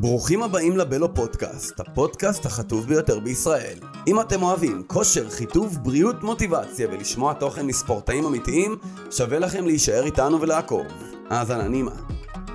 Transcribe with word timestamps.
ברוכים 0.00 0.42
הבאים 0.42 0.76
לבלו 0.76 1.14
פודקאסט, 1.14 1.80
הפודקאסט 1.80 2.46
החטוב 2.46 2.86
ביותר 2.86 3.20
בישראל. 3.20 3.78
אם 4.06 4.20
אתם 4.20 4.42
אוהבים 4.42 4.82
כושר, 4.86 5.30
חיטוב, 5.30 5.78
בריאות, 5.82 6.22
מוטיבציה 6.22 6.88
ולשמוע 6.92 7.32
תוכן 7.32 7.66
מספורטאים 7.66 8.24
אמיתיים, 8.24 8.76
שווה 9.10 9.38
לכם 9.38 9.66
להישאר 9.66 10.04
איתנו 10.04 10.40
ולעקוב. 10.40 10.86
האזנה 11.30 11.68
נעימה. 11.68 11.90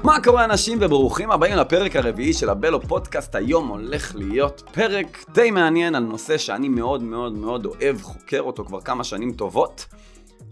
מה 0.03 0.23
קורה 0.23 0.45
אנשים 0.45 0.77
וברוכים 0.81 1.31
הבאים 1.31 1.55
לפרק 1.55 1.95
הרביעי 1.95 2.33
של 2.33 2.49
הבלו 2.49 2.81
פודקאסט. 2.81 3.35
היום 3.35 3.67
הולך 3.67 4.15
להיות 4.15 4.63
פרק 4.73 5.25
די 5.33 5.51
מעניין 5.51 5.95
על 5.95 6.03
נושא 6.03 6.37
שאני 6.37 6.69
מאוד 6.69 7.03
מאוד 7.03 7.33
מאוד 7.33 7.65
אוהב, 7.65 8.01
חוקר 8.01 8.41
אותו 8.41 8.65
כבר 8.65 8.81
כמה 8.81 9.03
שנים 9.03 9.31
טובות. 9.31 9.85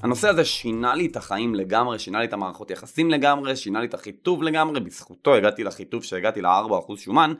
הנושא 0.03 0.29
הזה 0.29 0.45
שינה 0.45 0.95
לי 0.95 1.05
את 1.05 1.15
החיים 1.15 1.55
לגמרי, 1.55 1.99
שינה 1.99 2.19
לי 2.19 2.25
את 2.25 2.33
המערכות 2.33 2.71
יחסים 2.71 3.11
לגמרי, 3.11 3.55
שינה 3.55 3.79
לי 3.79 3.87
את 3.87 3.93
החיטוב 3.93 4.43
לגמרי, 4.43 4.79
בזכותו 4.79 5.35
הגעתי 5.35 5.63
לחיטוב 5.63 6.03
שהגעתי 6.03 6.41
ל-4% 6.41 6.97
שומן. 6.97 7.33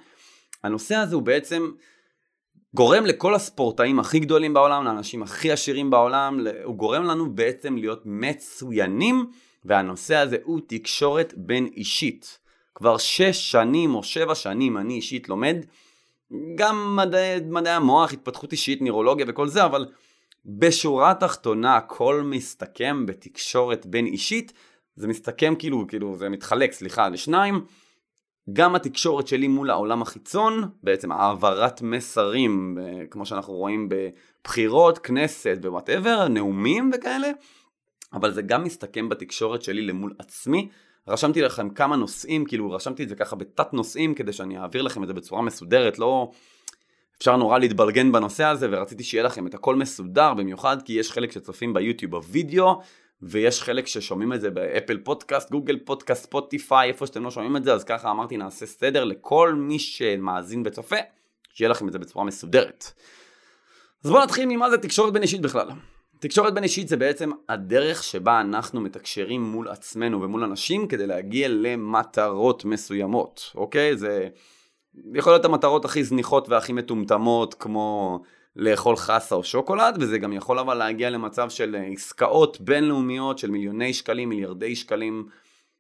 הנושא 0.64 0.96
הזה 0.96 1.16
הוא 1.16 1.24
בעצם 1.24 1.72
גורם 2.74 3.06
לכל 3.06 3.36
הספורטאים 3.36 4.00
הכי 4.00 4.20
גדולים 4.20 4.54
בעולם, 4.54 4.84
לאנשים 4.84 5.24
הכי 5.24 5.52
עשירים 5.52 5.90
בעולם, 5.90 6.40
הוא 6.64 6.76
גורם 6.76 7.04
לנו 7.04 7.36
בעצם 7.36 7.76
להיות 7.78 8.02
מצוינים, 8.06 9.26
והנושא 9.66 10.16
הזה 10.16 10.38
הוא 10.44 10.62
תקשורת 10.68 11.34
בין 11.38 11.70
אישית. 11.76 12.40
כבר 12.76 12.98
6 12.98 13.52
שנים 13.52 13.96
או 13.96 14.04
7 14.04 14.36
שנים 14.36 14.78
אני 14.78 14.94
אישית 14.94 15.30
לומד, 15.30 15.56
גם 16.56 16.96
מדעי, 16.96 17.40
מדעי 17.50 17.74
המוח, 17.74 18.14
התפתחות 18.14 18.52
אישית, 18.52 18.82
נירולוגיה 18.82 19.26
וכל 19.30 19.48
זה, 19.48 19.66
אבל 19.66 19.86
בשורה 20.46 21.14
תחתונה 21.14 21.76
הכל 21.76 22.22
מסתכם 22.26 23.06
בתקשורת 23.06 23.86
בין 23.86 24.06
אישית, 24.06 24.54
זה 24.96 25.08
מסתכם 25.08 25.54
כאילו, 25.60 25.86
כאילו 25.88 26.18
זה 26.18 26.30
מתחלק, 26.30 26.72
סליחה, 26.72 27.10
לשניים. 27.10 27.66
גם 28.54 28.76
התקשורת 28.76 29.28
שלי 29.28 29.48
מול 29.48 29.70
העולם 29.70 30.02
החיצון, 30.02 30.70
בעצם 30.84 31.12
העברת 31.12 31.82
מסרים, 31.82 32.78
אה, 32.82 33.06
כמו 33.12 33.26
שאנחנו 33.26 33.54
רואים 33.54 33.90
בבחירות, 33.90 34.98
כנסת 34.98 35.58
ו 35.64 35.70
whatever, 35.70 36.28
נאומים 36.28 36.92
וכאלה, 36.94 37.32
אבל 38.14 38.34
זה 38.34 38.42
גם 38.42 38.64
מסתכם 38.64 39.10
בתקשורת 39.10 39.62
שלי 39.62 39.82
למול 39.82 40.14
עצמי. 40.20 40.70
רשמתי 41.08 41.42
לכם 41.42 41.70
כמה 41.70 41.96
נושאים, 41.96 42.46
כאילו 42.46 42.72
רשמתי 42.72 43.04
את 43.04 43.10
זה 43.10 43.16
ככה 43.16 43.36
בתת 43.36 43.74
נושאים 43.74 44.14
כדי 44.16 44.34
שאני 44.34 44.58
אעביר 44.58 44.82
לכם 44.82 45.04
את 45.04 45.08
זה 45.08 45.14
בצורה 45.14 45.42
מסודרת, 45.42 46.00
לא 46.00 46.32
אפשר 47.24 47.36
נורא 47.36 47.60
להתבלגן 47.60 48.12
בנושא 48.12 48.44
הזה 48.44 48.68
ורציתי 48.72 49.04
שיהיה 49.04 49.24
לכם 49.24 49.48
את 49.48 49.54
הכל 49.54 49.76
מסודר 49.76 50.34
במיוחד 50.34 50.82
כי 50.82 50.94
יש 50.94 51.12
חלק 51.12 51.32
שצופים 51.32 51.74
ביוטיוב 51.74 52.12
בווידאו 52.12 52.82
ויש 53.22 53.62
חלק 53.62 53.88
ששומעים 53.88 54.34
את 54.34 54.42
זה 54.42 54.50
באפל 54.50 54.98
פודקאסט, 54.98 55.52
גוגל 55.52 55.80
פודקאסט, 55.86 56.24
ספוטיפיי, 56.24 56.90
איפה 56.90 57.08
שאתם 57.08 57.24
לא 57.24 57.32
שומעים 57.32 57.58
את 57.58 57.64
זה 57.64 57.74
אז 57.74 57.84
ככה 57.84 58.12
אמרתי 58.12 58.38
נעשה 58.38 58.66
סדר 58.66 59.04
לכל 59.04 59.54
מי 59.54 59.80
שמאזין 59.80 60.64
וצופה 60.66 60.96
שיהיה 61.54 61.70
לכם 61.70 61.88
את 61.88 61.94
זה 61.94 62.00
בצורה 62.00 62.26
מסודרת. 62.26 62.92
אז 64.04 64.10
בואו 64.10 64.24
נתחיל 64.24 64.46
ממה 64.46 64.70
זה 64.70 64.78
תקשורת 64.78 65.14
בין 65.14 65.22
אישית 65.22 65.42
בכלל. 65.42 65.68
תקשורת 66.20 66.54
בין 66.54 66.64
אישית 66.64 66.88
זה 66.88 66.98
בעצם 66.98 67.32
הדרך 67.50 68.04
שבה 68.04 68.42
אנחנו 68.42 68.82
מתקשרים 68.82 69.42
מול 69.42 69.68
עצמנו 69.68 70.22
ומול 70.22 70.44
אנשים 70.44 70.88
כדי 70.88 71.08
להגיע 71.08 71.48
למטרות 71.48 72.66
מסוימות, 72.66 73.52
אוקיי? 73.56 73.98
זה 73.98 74.30
יכול 75.14 75.34
להיות 75.34 75.46
המטרות 75.46 75.86
הכי 75.86 76.04
זניחות 76.04 76.50
והכי 76.50 76.74
מטומטמות 76.74 77.54
כמו 77.54 78.20
לאכול 78.56 78.96
חסה 78.96 79.36
או 79.36 79.44
שוקולד 79.44 79.98
וזה 80.00 80.18
גם 80.18 80.34
יכול 80.34 80.60
אבל 80.60 80.74
להגיע 80.74 81.10
למצב 81.10 81.50
של 81.50 81.76
עסקאות 81.94 82.62
בינלאומיות 82.62 83.38
של 83.38 83.52
מיליוני 83.52 83.94
שקלים, 83.94 84.30
מיליארדי 84.30 84.76
שקלים 84.76 85.28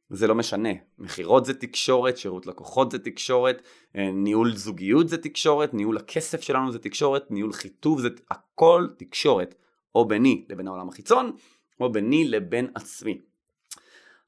זה 0.09 0.27
לא 0.27 0.35
משנה, 0.35 0.69
מכירות 0.97 1.45
זה 1.45 1.53
תקשורת, 1.53 2.17
שירות 2.17 2.47
לקוחות 2.47 2.91
זה 2.91 2.99
תקשורת, 2.99 3.61
אה, 3.95 4.11
ניהול 4.13 4.55
זוגיות 4.55 5.09
זה 5.09 5.17
תקשורת, 5.17 5.73
ניהול 5.73 5.97
הכסף 5.97 6.41
שלנו 6.41 6.71
זה 6.71 6.79
תקשורת, 6.79 7.31
ניהול 7.31 7.53
חיטוב 7.53 8.01
זה 8.01 8.09
הכל 8.31 8.87
תקשורת, 8.97 9.55
או 9.95 10.07
ביני 10.07 10.45
לבין 10.49 10.67
העולם 10.67 10.89
החיצון, 10.89 11.31
או 11.79 11.91
ביני 11.91 12.27
לבין 12.27 12.67
עצמי. 12.75 13.21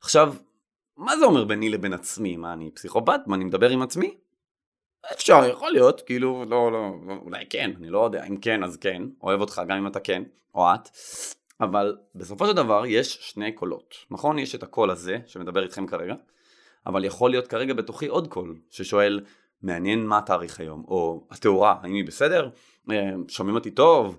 עכשיו, 0.01 0.33
מה 0.97 1.17
זה 1.17 1.25
אומר 1.25 1.45
ביני 1.45 1.69
לבין 1.69 1.93
עצמי? 1.93 2.37
מה, 2.37 2.53
אני 2.53 2.71
פסיכופת? 2.71 3.19
מה, 3.27 3.35
אני 3.35 3.43
מדבר 3.43 3.69
עם 3.69 3.81
עצמי? 3.81 4.17
אפשר, 5.13 5.45
יכול 5.49 5.71
להיות, 5.71 6.01
כאילו, 6.01 6.45
לא, 6.49 6.71
לא, 6.71 6.93
אולי 7.21 7.45
כן, 7.49 7.71
אני 7.77 7.89
לא 7.89 8.05
יודע, 8.05 8.23
אם 8.25 8.37
כן 8.37 8.63
אז 8.63 8.77
כן, 8.77 9.03
אוהב 9.23 9.41
אותך 9.41 9.61
גם 9.67 9.77
אם 9.77 9.87
אתה 9.87 9.99
כן, 9.99 10.23
או 10.55 10.73
את, 10.73 10.89
אבל 11.61 11.97
בסופו 12.15 12.47
של 12.47 12.53
דבר 12.53 12.85
יש 12.85 13.17
שני 13.21 13.51
קולות, 13.51 13.95
נכון? 14.11 14.39
יש 14.39 14.55
את 14.55 14.63
הקול 14.63 14.89
הזה 14.89 15.17
שמדבר 15.25 15.63
איתכם 15.63 15.87
כרגע, 15.87 16.15
אבל 16.85 17.05
יכול 17.05 17.31
להיות 17.31 17.47
כרגע 17.47 17.73
בתוכי 17.73 18.07
עוד 18.07 18.27
קול 18.27 18.55
ששואל, 18.69 19.21
מעניין 19.61 20.05
מה 20.05 20.17
התאריך 20.17 20.59
היום, 20.59 20.83
או 20.87 21.27
התאורה, 21.31 21.75
האם 21.81 21.93
היא 21.93 22.07
בסדר? 22.07 22.49
אה, 22.91 23.11
שומעים 23.27 23.55
אותי 23.55 23.71
טוב? 23.71 24.17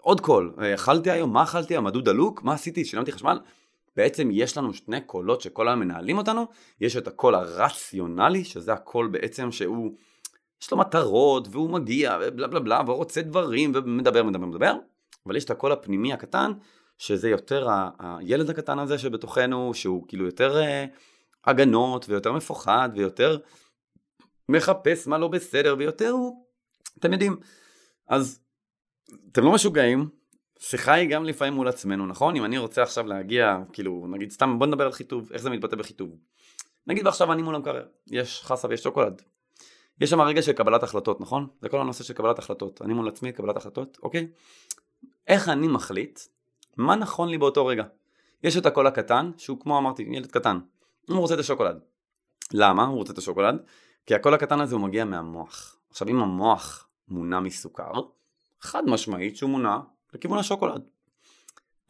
עוד 0.00 0.20
קול, 0.20 0.54
אה, 0.62 0.74
אכלתי 0.74 1.10
היום, 1.10 1.32
מה 1.32 1.42
אכלתי? 1.42 1.76
הדוד 1.76 2.04
דלוק? 2.04 2.42
מה 2.42 2.54
עשיתי? 2.54 2.84
שילמתי 2.84 3.12
חשמל? 3.12 3.38
בעצם 3.96 4.28
יש 4.32 4.56
לנו 4.58 4.74
שני 4.74 5.00
קולות 5.00 5.40
שכל 5.40 5.68
היום 5.68 5.80
מנהלים 5.80 6.18
אותנו, 6.18 6.46
יש 6.80 6.96
את 6.96 7.08
הקול 7.08 7.34
הרציונלי, 7.34 8.44
שזה 8.44 8.72
הקול 8.72 9.06
בעצם 9.06 9.52
שהוא 9.52 9.92
יש 10.64 10.70
לו 10.70 10.78
מטרות, 10.78 11.48
והוא 11.50 11.70
מגיע, 11.70 12.18
ובלה 12.22 12.46
בלה 12.46 12.60
בלה, 12.60 12.80
והוא 12.86 12.96
רוצה 12.96 13.22
דברים, 13.22 13.72
ומדבר, 13.74 14.22
מדבר, 14.22 14.46
מדבר, 14.46 14.74
אבל 15.26 15.36
יש 15.36 15.44
את 15.44 15.50
הקול 15.50 15.72
הפנימי 15.72 16.12
הקטן, 16.12 16.52
שזה 16.98 17.28
יותר 17.28 17.68
ה- 17.68 17.90
הילד 17.98 18.50
הקטן 18.50 18.78
הזה 18.78 18.98
שבתוכנו, 18.98 19.74
שהוא 19.74 20.08
כאילו 20.08 20.24
יותר 20.24 20.56
uh, 20.62 20.96
הגנות, 21.50 22.08
ויותר 22.08 22.32
מפוחד, 22.32 22.88
ויותר 22.94 23.38
מחפש 24.48 25.06
מה 25.06 25.18
לא 25.18 25.28
בסדר, 25.28 25.74
ויותר 25.78 26.10
הוא, 26.10 26.46
אתם 26.98 27.12
יודעים. 27.12 27.36
אז 28.08 28.40
אתם 29.32 29.44
לא 29.44 29.52
משוגעים, 29.52 30.08
שיחה 30.58 30.92
היא 30.92 31.10
גם 31.10 31.24
לפעמים 31.24 31.54
מול 31.54 31.68
עצמנו, 31.68 32.06
נכון? 32.06 32.36
אם 32.36 32.44
אני 32.44 32.58
רוצה 32.58 32.82
עכשיו 32.82 33.06
להגיע, 33.06 33.58
כאילו, 33.72 34.06
נגיד 34.10 34.30
סתם, 34.30 34.58
בוא 34.58 34.66
נדבר 34.66 34.84
על 34.84 34.92
חיטוב, 34.92 35.32
איך 35.32 35.42
זה 35.42 35.50
מתבטא 35.50 35.76
בחיטוב. 35.76 36.16
נגיד 36.86 37.06
ועכשיו 37.06 37.32
אני 37.32 37.42
מול 37.42 37.54
המקרר, 37.54 37.86
יש 38.06 38.42
חסה 38.44 38.68
ויש 38.68 38.82
שוקולד, 38.82 39.22
יש 40.00 40.10
שם 40.10 40.20
רגע 40.20 40.42
של 40.42 40.52
קבלת 40.52 40.82
החלטות, 40.82 41.20
נכון? 41.20 41.46
זה 41.60 41.68
כל 41.68 41.80
הנושא 41.80 42.04
של 42.04 42.14
קבלת 42.14 42.38
החלטות. 42.38 42.82
אני 42.82 42.92
מול 42.94 43.08
עצמי, 43.08 43.32
קבלת 43.32 43.56
החלטות, 43.56 43.98
אוקיי? 44.02 44.28
איך 45.26 45.48
אני 45.48 45.68
מחליט 45.68 46.20
מה 46.76 46.96
נכון 46.96 47.28
לי 47.28 47.38
באותו 47.38 47.66
רגע? 47.66 47.84
יש 48.42 48.56
את 48.56 48.66
הקול 48.66 48.86
הקטן, 48.86 49.30
שהוא 49.36 49.60
כמו 49.60 49.78
אמרתי, 49.78 50.02
ילד 50.02 50.30
קטן. 50.30 50.58
הוא 51.08 51.18
רוצה 51.18 51.34
את 51.34 51.38
השוקולד. 51.38 51.80
למה 52.52 52.84
הוא 52.84 52.96
רוצה 52.96 53.12
את 53.12 53.18
השוקולד? 53.18 53.62
כי 54.06 54.14
הקול 54.14 54.34
הקטן 54.34 54.60
הזה 54.60 54.74
הוא 54.74 54.82
מגיע 54.82 55.04
מהמוח. 55.04 55.76
עכשיו 55.90 56.08
אם 56.08 56.20
המוח 56.20 56.88
מונע 57.08 57.40
מסוכר, 57.40 57.92
חד 58.60 58.82
משמעית 58.86 59.36
שהוא 59.36 59.50
מונע 59.50 59.78
לכיוון 60.14 60.38
השוקולד. 60.38 60.82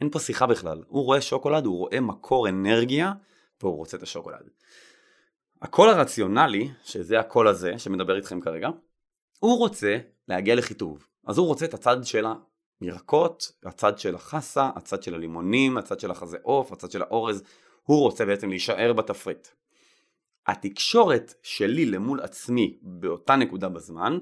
אין 0.01 0.09
פה 0.09 0.19
שיחה 0.19 0.45
בכלל. 0.45 0.83
הוא 0.87 1.03
רואה 1.03 1.21
שוקולד, 1.21 1.65
הוא 1.65 1.77
רואה 1.77 1.99
מקור 1.99 2.49
אנרגיה, 2.49 3.13
והוא 3.61 3.75
רוצה 3.75 3.97
את 3.97 4.03
השוקולד. 4.03 4.49
הקול 5.61 5.89
הרציונלי, 5.89 6.69
שזה 6.83 7.19
הקול 7.19 7.47
הזה 7.47 7.79
שמדבר 7.79 8.15
איתכם 8.15 8.41
כרגע, 8.41 8.69
הוא 9.39 9.57
רוצה 9.57 9.97
להגיע 10.27 10.55
לחיטוב. 10.55 11.07
אז 11.27 11.37
הוא 11.37 11.47
רוצה 11.47 11.65
את 11.65 11.73
הצד 11.73 12.03
של 12.03 12.25
הירקות, 12.81 13.51
הצד 13.63 13.99
של 13.99 14.15
החסה, 14.15 14.69
הצד 14.75 15.03
של 15.03 15.15
הלימונים, 15.15 15.77
הצד 15.77 15.99
של 15.99 16.11
החזה 16.11 16.37
עוף, 16.41 16.71
הצד 16.71 16.91
של 16.91 17.01
האורז, 17.01 17.43
הוא 17.83 17.99
רוצה 17.99 18.25
בעצם 18.25 18.49
להישאר 18.49 18.93
בתפריט. 18.93 19.47
התקשורת 20.47 21.33
שלי 21.43 21.85
למול 21.85 22.19
עצמי 22.21 22.77
באותה 22.81 23.35
נקודה 23.35 23.69
בזמן, 23.69 24.17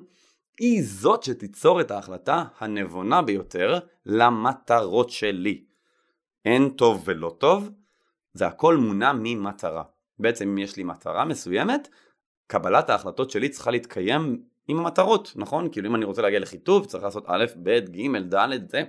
היא 0.60 0.84
זאת 0.86 1.24
שתיצור 1.24 1.82
את 1.82 1.92
ההחלטה 1.92 2.44
הנבונה 2.60 3.22
ביותר 3.22 3.80
למטרות 4.06 5.10
שלי. 5.10 5.66
אין 6.46 6.70
טוב 6.70 7.04
ולא 7.06 7.36
טוב, 7.40 7.70
זה 8.34 8.48
הכל 8.48 8.78
מונע 8.78 9.14
ממטרה. 9.14 9.84
בעצם 10.23 10.57
יש 10.57 10.78
לי 10.78 10.84
מטרה 10.84 11.25
מסוימת, 11.25 11.88
קבלת 12.47 12.89
ההחלטות 12.89 13.29
שלי 13.29 13.50
צריכה 13.50 13.72
להתקיים 13.72 14.44
עם 14.67 14.79
המטרות, 14.79 15.34
נכון? 15.35 15.70
כאילו 15.72 15.90
אם 15.90 15.96
אני 15.96 16.05
רוצה 16.05 16.22
להגיע 16.22 16.40
לחיטוב 16.40 16.85
צריך 16.85 17.03
לעשות 17.03 17.23
א', 17.28 17.46
ב', 17.64 17.79
ג', 17.79 18.35
ד', 18.35 18.70
זה. 18.70 18.84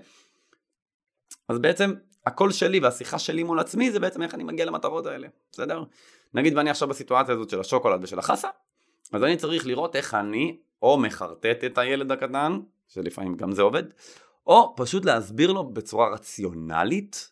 אז 1.49 1.59
בעצם 1.59 1.95
הקול 2.27 2.53
שלי 2.53 2.81
והשיחה 2.81 3.19
שלי 3.19 3.43
מול 3.43 3.61
עצמי 3.61 3.91
זה 3.91 4.01
בעצם 4.01 4.23
איך 4.23 4.35
אני 4.35 4.45
מגיע 4.45 4.65
למטרות 4.65 5.07
האלה, 5.07 5.29
בסדר? 5.53 5.85
נגיד 6.35 6.57
ואני 6.57 6.71
עכשיו 6.71 6.89
בסיטואציה 6.89 7.35
הזאת 7.35 7.51
של 7.51 7.61
השוקולד 7.61 8.05
ושל 8.05 8.19
החסה, 8.19 8.49
אז 9.13 9.23
אני 9.23 9.37
צריך 9.37 9.67
לראות 9.67 9.97
איך 9.97 10.15
אני 10.15 10.59
או 10.83 10.99
מחרטט 10.99 11.65
את 11.67 11.79
הילד 11.79 12.13
הקטן, 12.13 12.61
שלפעמים 12.89 13.37
גם 13.37 13.53
זה 13.53 13.63
עובד, 13.63 13.83
או 14.47 14.75
פשוט 14.77 15.05
להסביר 15.05 15.53
לו 15.53 15.65
בצורה 15.65 16.09
רציונלית, 16.09 17.31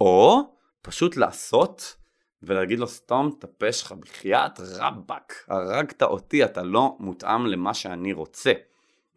או 0.00 0.40
פשוט 0.82 1.16
לעשות 1.16 1.96
ולהגיד 2.42 2.78
לו 2.78 2.86
סתום 2.86 3.30
את 3.38 3.44
הפה 3.44 3.72
שלך 3.72 3.92
בחייאת 3.92 4.60
רבאק, 4.60 5.44
הרגת 5.48 6.02
אותי, 6.02 6.44
אתה 6.44 6.62
לא 6.62 6.96
מותאם 7.00 7.46
למה 7.46 7.74
שאני 7.74 8.12
רוצה. 8.12 8.52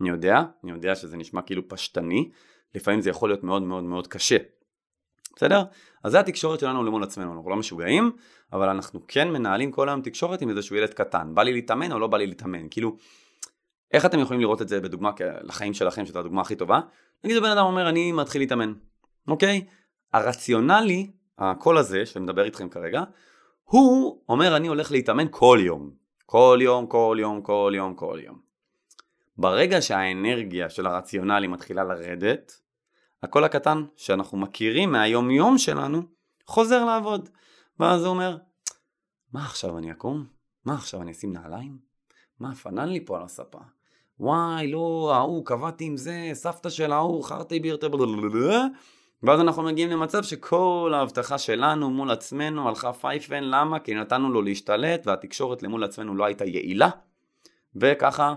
אני 0.02 0.10
יודע, 0.10 0.42
אני 0.64 0.72
יודע 0.72 0.96
שזה 0.96 1.18
נשמע 1.18 1.42
כאילו 1.42 1.68
פשטני, 1.68 2.30
לפעמים 2.76 3.02
זה 3.02 3.10
יכול 3.10 3.30
להיות 3.30 3.44
מאוד 3.44 3.62
מאוד 3.62 3.84
מאוד 3.84 4.08
קשה. 4.08 4.38
בסדר? 5.36 5.64
אז 6.04 6.12
זה 6.12 6.20
התקשורת 6.20 6.60
שלנו 6.60 6.84
למול 6.84 7.04
עצמנו, 7.04 7.34
אנחנו 7.34 7.50
לא 7.50 7.56
משוגעים, 7.56 8.12
אבל 8.54 8.70
אנחנו 8.70 9.00
כן 9.08 9.32
מנהלים 9.32 9.72
כל 9.72 9.90
היום 9.90 10.02
תקשורת 10.02 10.42
עם 10.42 10.50
איזשהו 10.50 10.76
ילד 10.76 10.94
קטן. 10.94 11.36
בא 11.36 11.44
לי 11.44 11.54
להתאמן 11.54 11.92
או 11.92 12.00
לא 12.00 12.08
בא 12.08 12.18
לי 12.18 12.28
להתאמן? 12.28 12.68
כאילו, 12.72 12.98
איך 13.92 14.06
אתם 14.06 14.20
יכולים 14.20 14.42
לראות 14.42 14.62
את 14.62 14.70
זה 14.70 14.82
בדוגמה 14.82 15.12
לחיים 15.42 15.74
שלכם, 15.74 16.06
שזו 16.06 16.20
הדוגמה 16.20 16.42
הכי 16.42 16.56
טובה? 16.56 16.80
נגיד 17.24 17.38
הבן 17.38 17.50
אדם 17.50 17.66
אומר, 17.66 17.90
אני 17.90 18.12
מתחיל 18.12 18.42
להתאמן, 18.42 18.74
אוקיי? 19.28 19.66
הרציונלי, 20.14 21.12
הקול 21.40 21.78
הזה, 21.78 22.06
שמדבר 22.06 22.44
איתכם 22.44 22.70
כרגע, 22.70 23.04
הוא 23.64 24.22
אומר, 24.30 24.58
אני 24.58 24.68
הולך 24.68 24.92
להתאמן 24.92 25.26
כל 25.30 25.60
יום. 25.62 25.92
כל 26.26 26.60
יום, 26.62 26.88
כל 26.88 27.18
יום, 27.20 27.42
כל 27.42 27.74
יום, 27.76 27.94
כל 27.94 28.20
יום. 28.24 28.40
ברגע 29.38 29.82
שהאנרגיה 29.82 30.70
של 30.70 30.88
הרציונלי 30.88 31.48
מתחילה 31.48 31.84
לרדת, 31.84 32.62
הקול 33.24 33.44
הקטן 33.44 33.84
שאנחנו 33.96 34.38
מכירים 34.38 34.92
מהיום 34.92 35.32
יום 35.32 35.58
שלנו 35.58 36.02
חוזר 36.46 36.86
לעבוד. 36.86 37.30
ואז 37.80 38.02
הוא 38.04 38.10
אומר, 38.10 38.38
מה 39.34 39.46
עכשיו 39.46 39.78
אני 39.78 39.92
אקום? 39.92 40.26
מה 40.66 40.74
עכשיו 40.74 41.02
אני 41.02 41.12
אשים 41.12 41.34
נעליים? 41.34 41.78
מה 42.40 42.56
פנן 42.56 42.90
לי 42.90 43.06
פה 43.06 43.18
על 43.18 43.24
הספה? 43.24 43.60
וואי 44.20 44.72
לא 44.72 45.12
ההוא 45.16 45.46
קבעתי 45.46 45.86
עם 45.86 45.98
זה 45.98 46.30
סבתא 46.34 46.70
של 46.70 46.92
ההוא 46.92 47.24
חרטי 47.24 47.60
בירטה 47.60 47.90
ואז 49.24 49.40
אנחנו 49.40 49.64
מגיעים 49.64 49.90
למצב 49.90 50.24
שכל 50.24 50.92
ההבטחה 50.96 51.38
שלנו 51.38 51.90
מול 51.90 52.12
עצמנו 52.12 52.68
הלכה 52.70 52.94
פייפן. 52.94 53.44
למה? 53.44 53.80
כי 53.80 53.94
נתנו 53.94 54.32
לו 54.32 54.42
להשתלט 54.42 55.08
והתקשורת 55.08 55.64
למול 55.64 55.84
עצמנו 55.84 56.16
לא 56.16 56.26
הייתה 56.26 56.46
יעילה. 56.46 56.90
וככה 57.76 58.36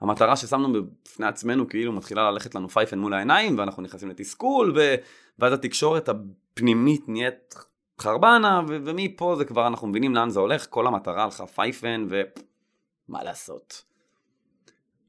המטרה 0.00 0.36
ששמנו 0.36 0.72
בפני 0.72 1.26
עצמנו 1.26 1.68
כאילו 1.68 1.92
מתחילה 1.92 2.30
ללכת 2.30 2.54
לנו 2.54 2.68
פייפן 2.68 2.98
מול 2.98 3.14
העיניים 3.14 3.58
ואנחנו 3.58 3.82
נכנסים 3.82 4.08
לתסכול 4.08 4.72
ו... 4.76 4.94
ואז 5.38 5.52
התקשורת 5.52 6.08
הפנימית 6.08 7.08
נהיית 7.08 7.54
חרבנה 8.00 8.62
ו... 8.68 8.78
ומפה 8.84 9.34
זה 9.38 9.44
כבר 9.44 9.66
אנחנו 9.66 9.86
מבינים 9.86 10.14
לאן 10.14 10.30
זה 10.30 10.40
הולך. 10.40 10.66
כל 10.70 10.86
המטרה 10.86 11.24
הלכה 11.24 11.46
פייפן 11.46 12.08
ומה 12.08 13.24
לעשות? 13.24 13.84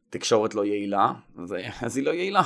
תקשורת 0.10 0.56
לא 0.56 0.66
יעילה 0.66 1.12
אז, 1.38 1.56
אז 1.82 1.98
היא 1.98 2.06
לא 2.06 2.12
יעילה 2.12 2.44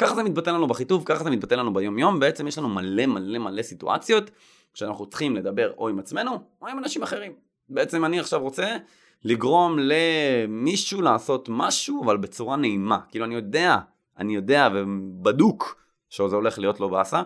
ככה 0.00 0.14
זה 0.14 0.22
מתבטא 0.22 0.50
לנו 0.50 0.66
בחיטוב, 0.66 1.02
ככה 1.04 1.24
זה 1.24 1.30
מתבטא 1.30 1.54
לנו 1.54 1.72
ביום 1.72 1.98
יום, 1.98 2.20
בעצם 2.20 2.46
יש 2.46 2.58
לנו 2.58 2.68
מלא 2.68 3.06
מלא 3.06 3.38
מלא 3.38 3.62
סיטואציות 3.62 4.30
שאנחנו 4.74 5.06
צריכים 5.06 5.36
לדבר 5.36 5.72
או 5.78 5.88
עם 5.88 5.98
עצמנו 5.98 6.30
או 6.62 6.68
עם 6.68 6.78
אנשים 6.78 7.02
אחרים. 7.02 7.32
בעצם 7.68 8.04
אני 8.04 8.20
עכשיו 8.20 8.40
רוצה 8.40 8.76
לגרום 9.24 9.76
למישהו 9.78 11.02
לעשות 11.02 11.48
משהו, 11.52 12.04
אבל 12.04 12.16
בצורה 12.16 12.56
נעימה. 12.56 12.98
כאילו 13.08 13.24
אני 13.24 13.34
יודע, 13.34 13.76
אני 14.18 14.34
יודע 14.34 14.68
ובדוק 14.74 15.80
שזה 16.08 16.36
הולך 16.36 16.58
להיות 16.58 16.80
לו 16.80 16.90
באסה. 16.90 17.22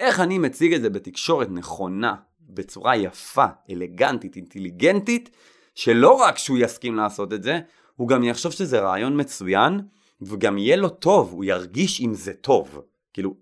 איך 0.00 0.20
אני 0.20 0.38
מציג 0.38 0.74
את 0.74 0.82
זה 0.82 0.90
בתקשורת 0.90 1.48
נכונה, 1.50 2.14
בצורה 2.40 2.96
יפה, 2.96 3.46
אלגנטית, 3.70 4.36
אינטליגנטית, 4.36 5.30
שלא 5.74 6.12
רק 6.12 6.38
שהוא 6.38 6.58
יסכים 6.58 6.96
לעשות 6.96 7.32
את 7.32 7.42
זה, 7.42 7.60
הוא 7.96 8.08
גם 8.08 8.24
יחשוב 8.24 8.52
שזה 8.52 8.80
רעיון 8.80 9.20
מצוין, 9.20 9.80
וגם 10.22 10.58
יהיה 10.58 10.76
לו 10.76 10.88
טוב, 10.88 11.32
הוא 11.32 11.44
ירגיש 11.44 12.00
עם 12.00 12.14
זה 12.14 12.32
טוב. 12.32 12.80
כאילו, 13.12 13.34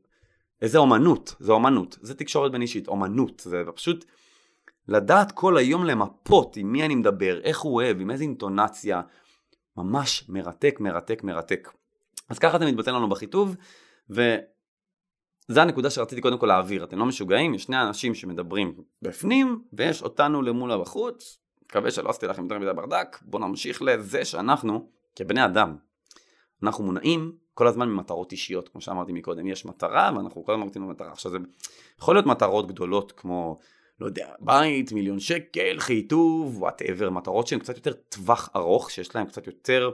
איזה 0.62 0.78
אומנות, 0.78 1.34
זה 1.40 1.52
אומנות, 1.52 1.98
זה 2.00 2.14
תקשורת 2.14 2.52
בין 2.52 2.62
אישית, 2.62 2.88
אומנות, 2.88 3.42
זה 3.44 3.62
פשוט 3.74 4.04
לדעת 4.88 5.32
כל 5.32 5.56
היום 5.56 5.84
למפות 5.84 6.56
עם 6.56 6.72
מי 6.72 6.84
אני 6.84 6.94
מדבר, 6.94 7.40
איך 7.42 7.60
הוא 7.60 7.74
אוהב, 7.74 8.00
עם 8.00 8.10
איזה 8.10 8.22
אינטונציה, 8.22 9.02
ממש 9.76 10.24
מרתק, 10.28 10.76
מרתק, 10.80 11.24
מרתק. 11.24 11.72
אז 12.28 12.38
ככה 12.38 12.58
זה 12.58 12.66
מתבטא 12.66 12.90
לנו 12.90 13.08
בחיטוב, 13.08 13.56
וזה 14.10 14.42
הנקודה 15.62 15.90
שרציתי 15.90 16.20
קודם 16.20 16.38
כל 16.38 16.46
להעביר, 16.46 16.84
אתם 16.84 16.98
לא 16.98 17.06
משוגעים, 17.06 17.54
יש 17.54 17.62
שני 17.62 17.82
אנשים 17.82 18.14
שמדברים 18.14 18.74
בפנים, 19.02 19.62
ויש 19.72 20.02
אותנו 20.02 20.42
למולה 20.42 20.78
בחוץ, 20.78 21.38
מקווה 21.64 21.90
שלא 21.90 22.10
עשיתי 22.10 22.26
לכם 22.26 22.42
יותר 22.42 22.58
מדי 22.58 22.72
ברדק, 22.76 23.18
בואו 23.22 23.48
נמשיך 23.48 23.82
לזה 23.82 24.24
שאנחנו, 24.24 24.88
כבני 25.16 25.44
אדם, 25.44 25.76
אנחנו 26.62 26.84
מונעים 26.84 27.32
כל 27.54 27.66
הזמן 27.66 27.88
ממטרות 27.88 28.32
אישיות, 28.32 28.68
כמו 28.68 28.80
שאמרתי 28.80 29.12
מקודם, 29.12 29.46
יש 29.46 29.64
מטרה 29.66 30.10
ואנחנו 30.16 30.44
כל 30.44 30.52
הזמן 30.52 30.64
רוצים 30.64 30.82
למטרה. 30.82 31.12
עכשיו 31.12 31.30
זה 31.30 31.38
יכול 31.98 32.14
להיות 32.14 32.26
מטרות 32.26 32.68
גדולות 32.68 33.12
כמו, 33.12 33.58
לא 34.00 34.06
יודע, 34.06 34.28
בית, 34.40 34.92
מיליון 34.92 35.20
שקל, 35.20 35.76
חיטוב, 35.78 36.62
whatever, 36.62 37.10
מטרות 37.10 37.46
שהן 37.46 37.58
קצת 37.58 37.76
יותר 37.76 37.92
טווח 37.92 38.48
ארוך, 38.56 38.90
שיש 38.90 39.14
להן 39.14 39.26
קצת 39.26 39.46
יותר 39.46 39.90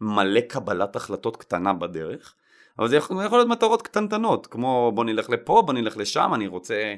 מלא 0.00 0.40
קבלת 0.40 0.96
החלטות 0.96 1.36
קטנה 1.36 1.72
בדרך, 1.72 2.34
אבל 2.78 2.88
זה 2.88 2.96
יכול, 2.96 3.24
יכול 3.24 3.38
להיות 3.38 3.48
מטרות 3.48 3.82
קטנטנות, 3.82 4.46
כמו 4.46 4.92
בוא 4.94 5.04
נלך 5.04 5.30
לפה, 5.30 5.62
בוא 5.66 5.74
נלך 5.74 5.96
לשם, 5.96 6.30
אני 6.34 6.46
רוצה, 6.46 6.94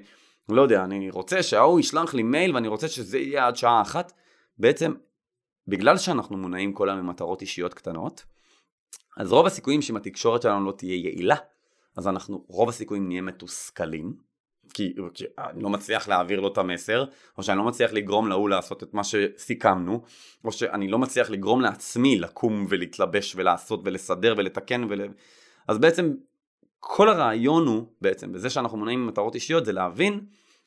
לא 0.49 0.63
יודע, 0.63 0.85
אני 0.85 1.11
רוצה 1.11 1.43
שההוא 1.43 1.81
ישלח 1.81 2.15
לי 2.15 2.23
מייל 2.23 2.55
ואני 2.55 2.69
רוצה 2.69 2.89
שזה 2.89 3.19
יהיה 3.19 3.47
עד 3.47 3.57
שעה 3.57 3.83
אחת. 3.83 4.13
בעצם, 4.59 4.93
בגלל 5.69 5.99
שאנחנו 5.99 6.37
מונעים 6.37 6.73
כל 6.73 6.89
היום 6.89 7.01
ממטרות 7.01 7.43
אישיות 7.43 7.75
קטנות, 7.75 8.25
אז 9.21 9.33
רוב 9.33 9.47
הסיכויים 9.47 9.83
שאם 9.83 9.97
התקשורת 9.97 10.43
שלנו 10.43 10.67
לא 10.67 10.73
תהיה 10.73 10.95
יעילה, 10.95 11.37
אז 11.97 12.09
אנחנו 12.09 12.45
רוב 12.49 12.69
הסיכויים 12.69 13.09
נהיה 13.09 13.23
מתוסכלים, 13.23 14.15
כי, 14.75 14.95
כי 15.15 15.25
אני 15.39 15.63
לא 15.63 15.71
מצליח 15.71 16.09
להעביר 16.09 16.41
לו 16.41 16.49
את 16.49 16.59
המסר, 16.59 17.05
או 17.39 17.43
שאני 17.43 17.59
לא 17.59 17.65
מצליח 17.65 17.93
לגרום 17.93 18.29
להוא 18.29 18.49
לעשות 18.49 18.83
את 18.83 18.95
מה 18.95 19.03
שסיכמנו, 19.05 20.03
או 20.45 20.53
שאני 20.53 20.89
לא 20.89 20.99
מצליח 20.99 21.31
לגרום 21.31 21.61
לעצמי 21.61 22.19
לקום 22.19 22.67
ולהתלבש 22.69 23.37
ולעשות 23.37 23.81
ולסדר 23.85 24.35
ולתקן 24.37 24.85
ול... 24.89 25.09
אז 25.69 25.79
בעצם 25.79 26.13
כל 26.79 27.09
הרעיון 27.09 27.67
הוא 27.67 27.87
בעצם 28.01 28.33
בזה 28.33 28.51
שאנחנו 28.51 28.79
מונעים 28.79 29.07
מטרות 29.07 29.35
אישיות 29.35 29.65
זה 29.65 29.73
להבין 29.73 30.21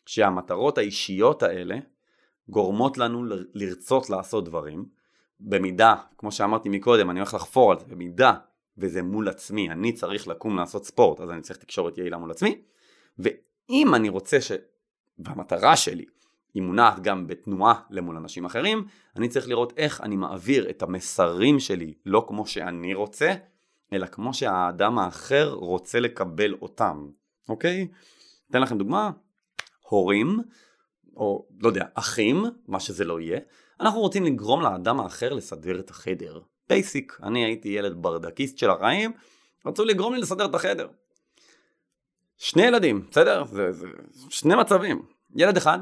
שהמטרות 0.05 0.77
האישיות 0.77 1.43
האלה 1.43 1.77
גורמות 2.49 2.97
לנו 2.97 3.25
לרצות 3.53 4.09
לעשות 4.09 4.45
דברים 4.45 4.85
במידה, 5.43 5.95
כמו 6.17 6.31
שאמרתי 6.31 6.69
מקודם, 6.69 7.09
אני 7.09 7.19
הולך 7.19 7.33
לחפור 7.33 7.71
על 7.71 7.79
זה, 7.79 7.85
במידה 7.85 8.33
וזה 8.77 9.03
מול 9.03 9.29
עצמי, 9.29 9.69
אני 9.69 9.93
צריך 9.93 10.27
לקום 10.27 10.57
לעשות 10.57 10.85
ספורט, 10.85 11.19
אז 11.19 11.29
אני 11.29 11.41
צריך 11.41 11.59
תקשורת 11.59 11.97
יעילה 11.97 12.17
מול 12.17 12.31
עצמי, 12.31 12.61
ואם 13.19 13.95
אני 13.95 14.09
רוצה 14.09 14.41
ש... 14.41 14.51
והמטרה 15.19 15.75
שלי 15.75 16.05
היא 16.53 16.63
מונעת 16.63 16.99
גם 16.99 17.27
בתנועה 17.27 17.73
למול 17.89 18.17
אנשים 18.17 18.45
אחרים, 18.45 18.85
אני 19.15 19.29
צריך 19.29 19.47
לראות 19.47 19.73
איך 19.77 20.01
אני 20.01 20.15
מעביר 20.15 20.69
את 20.69 20.81
המסרים 20.81 21.59
שלי 21.59 21.93
לא 22.05 22.25
כמו 22.27 22.47
שאני 22.47 22.93
רוצה, 22.93 23.33
אלא 23.93 24.05
כמו 24.05 24.33
שהאדם 24.33 24.99
האחר 24.99 25.53
רוצה 25.53 25.99
לקבל 25.99 26.53
אותם, 26.61 27.07
אוקיי? 27.49 27.87
אתן 28.49 28.61
לכם 28.61 28.77
דוגמה, 28.77 29.11
הורים, 29.89 30.39
או 31.15 31.47
לא 31.61 31.67
יודע, 31.67 31.85
אחים, 31.93 32.43
מה 32.67 32.79
שזה 32.79 33.05
לא 33.05 33.19
יהיה, 33.19 33.39
אנחנו 33.83 33.99
רוצים 33.99 34.25
לגרום 34.25 34.61
לאדם 34.61 34.99
האחר 34.99 35.33
לסדר 35.33 35.79
את 35.79 35.89
החדר. 35.89 36.39
basic, 36.69 37.17
אני 37.23 37.45
הייתי 37.45 37.69
ילד 37.69 37.93
ברדקיסט 38.01 38.57
של 38.57 38.69
החיים, 38.69 39.11
רצו 39.65 39.85
לגרום 39.85 40.13
לי 40.13 40.19
לסדר 40.19 40.45
את 40.45 40.55
החדר. 40.55 40.87
שני 42.37 42.63
ילדים, 42.63 43.05
בסדר? 43.11 43.43
זה, 43.45 43.71
זה 43.71 43.87
שני 44.29 44.55
מצבים. 44.55 45.05
ילד 45.35 45.57
אחד, 45.57 45.79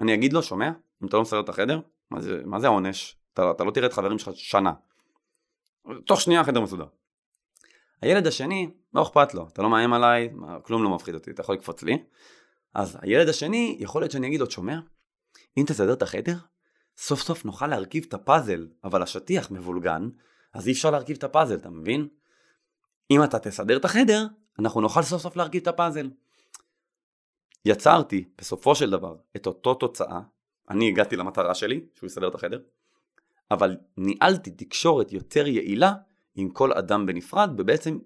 אני 0.00 0.14
אגיד 0.14 0.32
לו, 0.32 0.42
שומע? 0.42 0.70
אם 1.02 1.08
אתה 1.08 1.16
לא 1.16 1.22
מסדר 1.22 1.40
את 1.40 1.48
החדר, 1.48 1.80
מה 2.10 2.20
זה, 2.20 2.40
מה 2.44 2.60
זה 2.60 2.66
העונש? 2.66 3.16
אתה, 3.32 3.50
אתה 3.50 3.64
לא 3.64 3.70
תראה 3.70 3.86
את 3.86 3.92
חברים 3.92 4.18
שלך 4.18 4.30
שנה. 4.34 4.72
תוך 6.06 6.20
שנייה 6.20 6.40
החדר 6.40 6.60
מסודר. 6.60 6.86
הילד 8.02 8.26
השני, 8.26 8.70
לא 8.94 9.02
אכפת 9.02 9.34
לו, 9.34 9.48
אתה 9.52 9.62
לא 9.62 9.70
מאיים 9.70 9.92
עליי, 9.92 10.30
כלום 10.62 10.82
לא 10.82 10.94
מפחיד 10.94 11.14
אותי, 11.14 11.30
אתה 11.30 11.40
יכול 11.40 11.54
לקפוץ 11.54 11.82
לי. 11.82 11.98
אז 12.74 12.98
הילד 13.00 13.28
השני, 13.28 13.76
יכול 13.80 14.02
להיות 14.02 14.12
שאני 14.12 14.26
אגיד 14.26 14.40
לו, 14.40 14.50
שומע? 14.50 14.78
אם 15.58 15.64
תסדר 15.66 15.92
את 15.92 16.02
החדר, 16.02 16.36
סוף 16.96 17.22
סוף 17.22 17.44
נוכל 17.44 17.66
להרכיב 17.66 18.04
את 18.08 18.14
הפאזל, 18.14 18.68
אבל 18.84 19.02
השטיח 19.02 19.50
מבולגן, 19.50 20.08
אז 20.52 20.68
אי 20.68 20.72
אפשר 20.72 20.90
להרכיב 20.90 21.16
את 21.16 21.24
הפאזל, 21.24 21.54
אתה 21.54 21.70
מבין? 21.70 22.08
אם 23.10 23.24
אתה 23.24 23.38
תסדר 23.38 23.76
את 23.76 23.84
החדר, 23.84 24.26
אנחנו 24.58 24.80
נוכל 24.80 25.02
סוף 25.02 25.22
סוף 25.22 25.36
להרכיב 25.36 25.62
את 25.62 25.68
הפאזל. 25.68 26.10
יצרתי, 27.64 28.24
בסופו 28.38 28.74
של 28.74 28.90
דבר, 28.90 29.16
את 29.36 29.46
אותו 29.46 29.74
תוצאה, 29.74 30.20
אני 30.70 30.88
הגעתי 30.88 31.16
למטרה 31.16 31.54
שלי, 31.54 31.80
שהוא 31.94 32.06
יסדר 32.06 32.28
את 32.28 32.34
החדר, 32.34 32.60
אבל 33.50 33.76
ניהלתי 33.96 34.50
תקשורת 34.50 35.12
יותר 35.12 35.46
יעילה 35.46 35.94
עם 36.34 36.48
כל 36.48 36.72
אדם 36.72 37.06
בנפרד, 37.06 37.50
ובעצם 37.58 37.98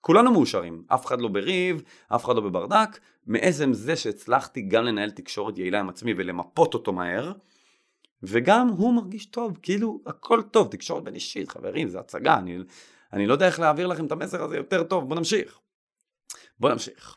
כולנו 0.00 0.32
מאושרים, 0.32 0.84
אף 0.86 1.06
אחד 1.06 1.20
לא 1.20 1.28
בריב, 1.28 1.82
אף 2.08 2.24
אחד 2.24 2.36
לא 2.36 2.40
בברדק, 2.40 2.98
מעצם 3.26 3.72
זה 3.72 3.96
שהצלחתי 3.96 4.62
גם 4.62 4.84
לנהל 4.84 5.10
תקשורת 5.10 5.58
יעילה 5.58 5.80
עם 5.80 5.88
עצמי 5.88 6.14
ולמפות 6.16 6.74
אותו 6.74 6.92
מהר, 6.92 7.32
וגם 8.22 8.68
הוא 8.68 8.94
מרגיש 8.94 9.26
טוב, 9.26 9.58
כאילו 9.62 10.00
הכל 10.06 10.42
טוב, 10.42 10.68
תקשורת 10.70 11.04
בין 11.04 11.14
אישית, 11.14 11.48
חברים, 11.48 11.88
זה 11.88 12.00
הצגה, 12.00 12.38
אני, 12.38 12.58
אני 13.12 13.26
לא 13.26 13.32
יודע 13.32 13.46
איך 13.46 13.60
להעביר 13.60 13.86
לכם 13.86 14.06
את 14.06 14.12
המסר 14.12 14.42
הזה 14.42 14.56
יותר 14.56 14.82
טוב, 14.82 15.08
בוא 15.08 15.16
נמשיך. 15.16 15.58
בוא 16.60 16.70
נמשיך. 16.70 17.16